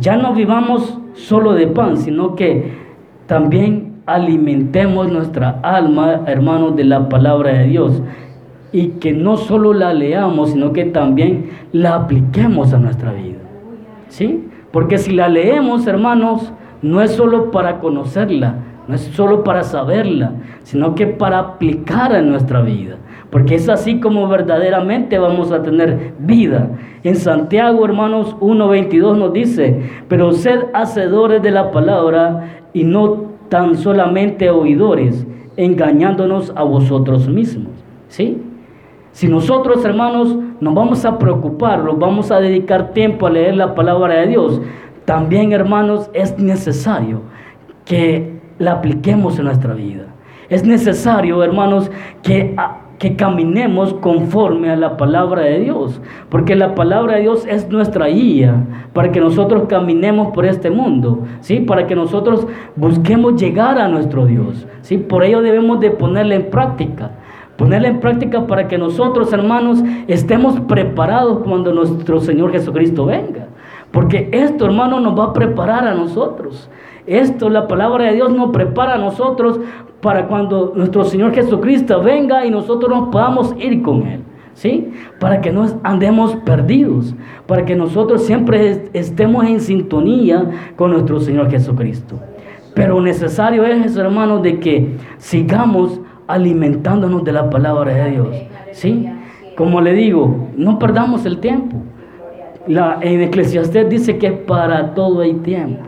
ya 0.01 0.16
no 0.16 0.33
vivamos 0.33 0.99
solo 1.12 1.53
de 1.53 1.66
pan, 1.66 1.97
sino 1.97 2.35
que 2.35 2.73
también 3.27 3.84
alimentemos 4.07 5.11
nuestra 5.11 5.61
alma, 5.62 6.23
hermanos, 6.27 6.77
de 6.77 6.85
la 6.85 7.09
palabra 7.09 7.53
de 7.53 7.67
Dios. 7.67 8.03
Y 8.73 8.88
que 9.01 9.12
no 9.12 9.37
solo 9.37 9.73
la 9.73 9.95
leamos, 9.95 10.51
sino 10.51 10.73
que 10.73 10.85
también 10.85 11.51
la 11.73 11.95
apliquemos 11.95 12.73
a 12.73 12.79
nuestra 12.79 13.12
vida. 13.12 13.38
¿Sí? 14.09 14.49
Porque 14.73 14.99
si 14.99 15.12
la 15.12 15.29
leemos, 15.29 15.87
hermanos, 15.87 16.53
no 16.83 17.01
es 17.01 17.12
solo 17.12 17.51
para 17.51 17.79
conocerla, 17.79 18.57
no 18.88 18.95
es 18.95 19.03
solo 19.03 19.45
para 19.45 19.62
saberla, 19.62 20.33
sino 20.64 20.95
que 20.95 21.07
para 21.07 21.38
aplicar 21.38 22.14
en 22.14 22.31
nuestra 22.31 22.61
vida. 22.61 22.97
Porque 23.31 23.55
es 23.55 23.69
así 23.69 24.01
como 24.01 24.29
verdaderamente 24.29 25.19
vamos 25.19 25.51
a 25.51 25.62
tener 25.62 26.14
vida. 26.19 26.69
En 27.03 27.17
Santiago, 27.17 27.85
hermanos, 27.85 28.37
1.22 28.40 29.17
nos 29.17 29.33
dice, 29.33 29.83
pero 30.09 30.33
sed 30.33 30.61
hacedores 30.73 31.43
de 31.43 31.51
la 31.51 31.71
palabra 31.71 32.62
y 32.73 32.85
no 32.85 33.34
tan 33.49 33.77
solamente 33.77 34.51
oidores, 34.51 35.27
engañándonos 35.57 36.53
a 36.57 36.63
vosotros 36.63 37.29
mismos. 37.29 37.73
¿Sí? 38.09 38.41
Si 39.13 39.29
nosotros, 39.29 39.85
hermanos, 39.85 40.37
nos 40.61 40.75
vamos 40.75 41.05
a 41.05 41.19
preocupar, 41.19 41.85
nos 41.85 41.99
vamos 41.99 42.31
a 42.31 42.41
dedicar 42.41 42.93
tiempo 42.93 43.27
a 43.27 43.31
leer 43.31 43.57
la 43.57 43.75
palabra 43.75 44.15
de 44.15 44.27
Dios, 44.27 44.61
también, 45.05 45.53
hermanos, 45.53 46.11
es 46.15 46.39
necesario 46.39 47.21
que 47.85 48.41
la 48.59 48.73
apliquemos 48.73 49.39
en 49.39 49.45
nuestra 49.45 49.75
vida. 49.75 50.07
Es 50.49 50.65
necesario, 50.65 51.43
hermanos, 51.43 51.91
que, 52.23 52.57
que 53.05 53.17
caminemos 53.17 53.93
conforme 53.93 54.71
a 54.71 54.77
la 54.77 54.97
palabra 54.97 55.43
de 55.43 55.61
Dios, 55.61 56.01
porque 56.31 56.57
la 56.57 56.75
palabra 56.75 57.17
de 57.17 57.21
Dios 57.21 57.45
es 57.47 57.69
nuestra 57.69 58.07
guía 58.07 58.64
para 58.95 59.12
que 59.12 59.21
nosotros 59.21 59.64
caminemos 59.69 60.33
por 60.33 60.47
este 60.47 60.71
mundo, 60.71 61.19
¿sí? 61.40 61.61
Para 61.61 61.87
que 61.87 61.95
nosotros 61.95 62.47
busquemos 62.77 63.37
llegar 63.38 63.79
a 63.79 63.88
nuestro 63.88 64.25
Dios, 64.25 64.67
¿sí? 64.81 64.97
Por 64.97 65.23
ello 65.23 65.43
debemos 65.43 65.81
de 65.81 65.90
ponerla 65.90 66.37
en 66.37 66.49
práctica. 66.49 67.11
Ponerla 67.59 67.88
en 67.88 68.01
práctica 68.01 68.47
para 68.47 68.69
que 68.69 68.79
nosotros, 68.79 69.31
hermanos, 69.35 69.85
estemos 70.09 70.59
preparados 70.61 71.40
cuando 71.45 71.75
nuestro 71.75 72.21
Señor 72.21 72.53
Jesucristo 72.53 73.05
venga. 73.05 73.49
Porque 73.90 74.31
esto, 74.33 74.64
hermano, 74.64 74.99
nos 74.99 75.17
va 75.17 75.25
a 75.25 75.33
preparar 75.35 75.87
a 75.87 75.93
nosotros. 75.93 76.71
Esto, 77.07 77.51
la 77.51 77.69
palabra 77.69 78.07
de 78.07 78.14
Dios 78.14 78.33
nos 78.33 78.51
prepara 78.51 78.95
a 78.95 78.99
nosotros 78.99 79.61
para 80.05 80.29
cuando 80.29 80.75
nuestro 80.77 81.03
Señor 81.05 81.33
Jesucristo 81.33 82.03
venga 82.03 82.45
y 82.45 82.51
nosotros 82.51 82.90
nos 82.90 83.09
podamos 83.09 83.55
ir 83.59 83.81
con 83.81 84.07
Él. 84.07 84.21
¿Sí? 84.53 84.93
Para 85.19 85.40
que 85.40 85.51
no 85.51 85.67
andemos 85.83 86.37
perdidos, 86.45 87.14
para 87.47 87.64
que 87.64 87.75
nosotros 87.75 88.23
siempre 88.23 88.90
estemos 88.93 89.47
en 89.47 89.61
sintonía 89.61 90.73
con 90.77 90.93
nuestro 90.93 91.21
Señor 91.21 91.51
Jesucristo. 91.51 92.21
Pero 92.75 93.01
necesario 93.01 93.64
es, 93.64 93.97
hermanos, 93.97 94.43
de 94.43 94.61
que 94.61 94.95
sigamos 95.17 95.99
alimentándonos 96.27 97.25
de 97.25 97.33
la 97.33 97.49
palabra 97.49 97.95
de 97.95 98.11
Dios. 98.11 98.37
¿Sí? 98.73 99.09
Como 99.57 99.81
le 99.81 99.95
digo, 99.95 100.49
no 100.55 100.79
perdamos 100.79 101.25
el 101.25 101.38
tiempo. 101.38 101.79
La, 102.67 102.99
en 103.01 103.23
Eclesiastés 103.23 103.88
dice 103.88 104.19
que 104.19 104.33
para 104.33 104.95
todo 104.95 105.23
hay 105.23 105.33
tiempo. 105.35 105.83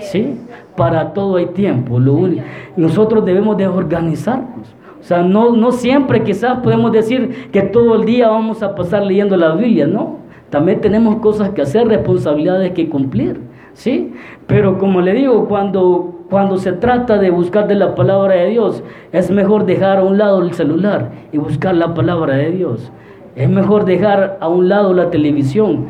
¿Sí? 0.00 0.40
Para 0.76 1.12
todo 1.12 1.36
hay 1.36 1.46
tiempo. 1.46 1.98
Lo 1.98 2.28
nosotros 2.76 3.24
debemos 3.24 3.56
de 3.56 3.68
organizarnos. 3.68 4.74
O 5.04 5.06
sea, 5.06 5.22
no, 5.22 5.54
no 5.54 5.70
siempre 5.70 6.22
quizás 6.22 6.60
podemos 6.60 6.90
decir 6.90 7.50
que 7.52 7.60
todo 7.60 7.96
el 7.96 8.06
día 8.06 8.28
vamos 8.28 8.62
a 8.62 8.74
pasar 8.74 9.04
leyendo 9.04 9.36
la 9.36 9.54
Biblia, 9.54 9.86
no. 9.86 10.16
También 10.48 10.80
tenemos 10.80 11.16
cosas 11.16 11.50
que 11.50 11.60
hacer, 11.60 11.86
responsabilidades 11.88 12.70
que 12.72 12.88
cumplir, 12.88 13.40
¿sí? 13.74 14.14
Pero 14.46 14.78
como 14.78 15.02
le 15.02 15.12
digo, 15.12 15.46
cuando, 15.46 16.22
cuando 16.30 16.56
se 16.56 16.72
trata 16.72 17.18
de 17.18 17.28
buscar 17.30 17.68
de 17.68 17.74
la 17.74 17.94
palabra 17.94 18.36
de 18.36 18.46
Dios, 18.50 18.82
es 19.12 19.30
mejor 19.30 19.66
dejar 19.66 19.98
a 19.98 20.04
un 20.04 20.16
lado 20.16 20.40
el 20.42 20.54
celular 20.54 21.10
y 21.32 21.38
buscar 21.38 21.74
la 21.74 21.92
palabra 21.92 22.36
de 22.36 22.52
Dios. 22.52 22.90
Es 23.36 23.50
mejor 23.50 23.84
dejar 23.84 24.38
a 24.40 24.48
un 24.48 24.68
lado 24.70 24.94
la 24.94 25.10
televisión 25.10 25.86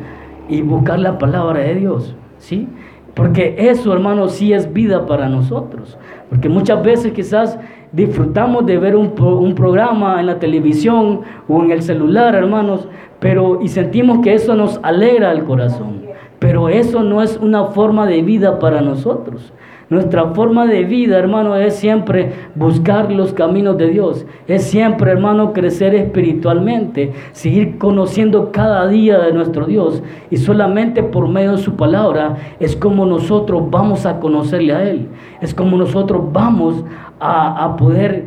y 0.49 0.61
buscar 0.61 0.99
la 0.99 1.17
palabra 1.17 1.61
de 1.61 1.75
Dios, 1.75 2.15
¿sí? 2.39 2.67
Porque 3.15 3.55
eso, 3.57 3.93
hermano, 3.93 4.27
sí 4.27 4.53
es 4.53 4.71
vida 4.71 5.05
para 5.05 5.29
nosotros. 5.29 5.97
Porque 6.29 6.49
muchas 6.49 6.83
veces 6.83 7.13
quizás 7.13 7.57
disfrutamos 7.91 8.65
de 8.65 8.77
ver 8.77 8.95
un, 8.95 9.13
un, 9.19 9.55
programa 9.55 10.19
en 10.19 10.25
la 10.25 10.37
televisión 10.37 11.21
o 11.47 11.63
en 11.63 11.71
el 11.71 11.81
celular, 11.81 12.35
hermanos, 12.35 12.89
pero 13.19 13.61
y 13.61 13.69
sentimos 13.69 14.19
que 14.19 14.33
eso 14.33 14.53
nos 14.55 14.79
alegra 14.83 15.31
el 15.31 15.45
corazón. 15.45 16.03
Pero 16.39 16.67
eso 16.67 17.03
no 17.03 17.21
es 17.21 17.37
una 17.37 17.65
forma 17.67 18.05
de 18.05 18.21
vida 18.21 18.59
para 18.59 18.81
nosotros. 18.81 19.53
Nuestra 19.87 20.33
forma 20.33 20.65
de 20.65 20.83
vida, 20.83 21.19
hermano, 21.19 21.55
es 21.55 21.75
siempre 21.75 22.31
buscar 22.55 23.11
los 23.11 23.33
caminos 23.33 23.77
de 23.77 23.89
Dios. 23.89 24.25
Es 24.47 24.63
siempre, 24.63 25.11
hermano, 25.11 25.53
crecer 25.53 25.93
espiritualmente, 25.93 27.13
seguir 27.33 27.77
conociendo 27.77 28.51
cada 28.51 28.87
día 28.87 29.19
de 29.19 29.31
nuestro 29.31 29.67
Dios. 29.67 30.01
Y 30.31 30.37
solamente 30.37 31.03
por 31.03 31.27
medio 31.27 31.51
de 31.51 31.57
su 31.59 31.75
palabra 31.75 32.35
es 32.59 32.75
como 32.75 33.05
nosotros 33.05 33.69
vamos 33.69 34.07
a 34.07 34.19
conocerle 34.19 34.73
a 34.73 34.89
Él. 34.89 35.07
Es 35.39 35.53
como 35.53 35.77
nosotros 35.77 36.23
vamos 36.33 36.83
a, 37.19 37.75
poder 37.77 38.25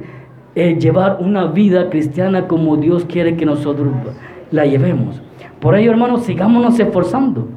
eh, 0.55 0.79
llevar 0.79 1.19
una 1.21 1.47
vida 1.47 1.91
cristiana 1.91 2.47
como 2.47 2.77
Dios 2.77 3.05
quiere 3.05 3.37
que 3.37 3.45
nosotros 3.45 3.89
la 4.53 4.65
llevemos. 4.65 5.21
Por 5.61 5.75
ello, 5.75 5.91
hermanos, 5.91 6.23
sigámonos 6.23 6.79
esforzando. 6.79 7.49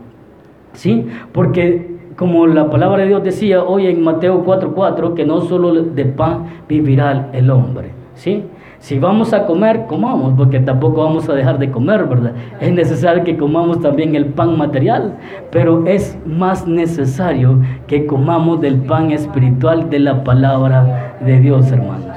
¿Sí? 0.73 1.05
Porque 1.33 2.00
como 2.15 2.47
la 2.47 2.69
palabra 2.69 3.03
de 3.03 3.09
Dios 3.09 3.23
decía 3.23 3.63
hoy 3.63 3.87
en 3.87 4.03
Mateo 4.03 4.43
4:4, 4.43 5.13
que 5.15 5.25
no 5.25 5.41
solo 5.41 5.73
de 5.73 6.05
pan 6.05 6.45
vivirá 6.67 7.29
el 7.33 7.49
hombre. 7.49 7.91
¿Sí? 8.15 8.43
Si 8.81 8.97
vamos 8.97 9.31
a 9.31 9.45
comer, 9.45 9.85
comamos, 9.85 10.33
porque 10.35 10.59
tampoco 10.59 11.03
vamos 11.03 11.29
a 11.29 11.33
dejar 11.33 11.59
de 11.59 11.69
comer, 11.69 12.05
¿verdad? 12.05 12.33
Es 12.59 12.73
necesario 12.73 13.23
que 13.23 13.37
comamos 13.37 13.79
también 13.79 14.15
el 14.15 14.25
pan 14.25 14.57
material, 14.57 15.17
pero 15.51 15.85
es 15.85 16.17
más 16.25 16.65
necesario 16.65 17.59
que 17.85 18.07
comamos 18.07 18.59
del 18.59 18.77
pan 18.77 19.11
espiritual 19.11 19.91
de 19.91 19.99
la 19.99 20.23
palabra 20.23 21.15
de 21.23 21.39
Dios, 21.39 21.71
hermanos. 21.71 22.07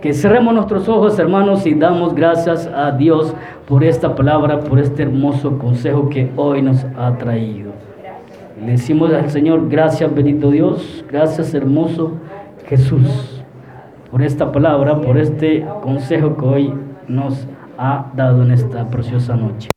Que 0.00 0.12
cerremos 0.12 0.54
nuestros 0.54 0.88
ojos, 0.88 1.18
hermanos, 1.18 1.66
y 1.66 1.74
damos 1.74 2.14
gracias 2.14 2.68
a 2.68 2.92
Dios 2.92 3.34
por 3.66 3.82
esta 3.82 4.14
palabra, 4.14 4.60
por 4.60 4.78
este 4.78 5.02
hermoso 5.02 5.58
consejo 5.58 6.08
que 6.10 6.30
hoy 6.36 6.62
nos 6.62 6.86
ha 6.96 7.18
traído. 7.18 7.72
Le 8.64 8.72
decimos 8.72 9.12
al 9.12 9.28
Señor, 9.30 9.68
gracias 9.68 10.14
bendito 10.14 10.50
Dios, 10.50 11.04
gracias 11.10 11.52
hermoso 11.52 12.12
Jesús, 12.66 13.44
por 14.10 14.22
esta 14.22 14.52
palabra, 14.52 15.02
por 15.02 15.18
este 15.18 15.66
consejo 15.82 16.34
que 16.38 16.46
hoy 16.46 16.74
nos 17.06 17.46
ha 17.76 18.10
dado 18.16 18.42
en 18.42 18.52
esta 18.52 18.88
preciosa 18.88 19.36
noche. 19.36 19.73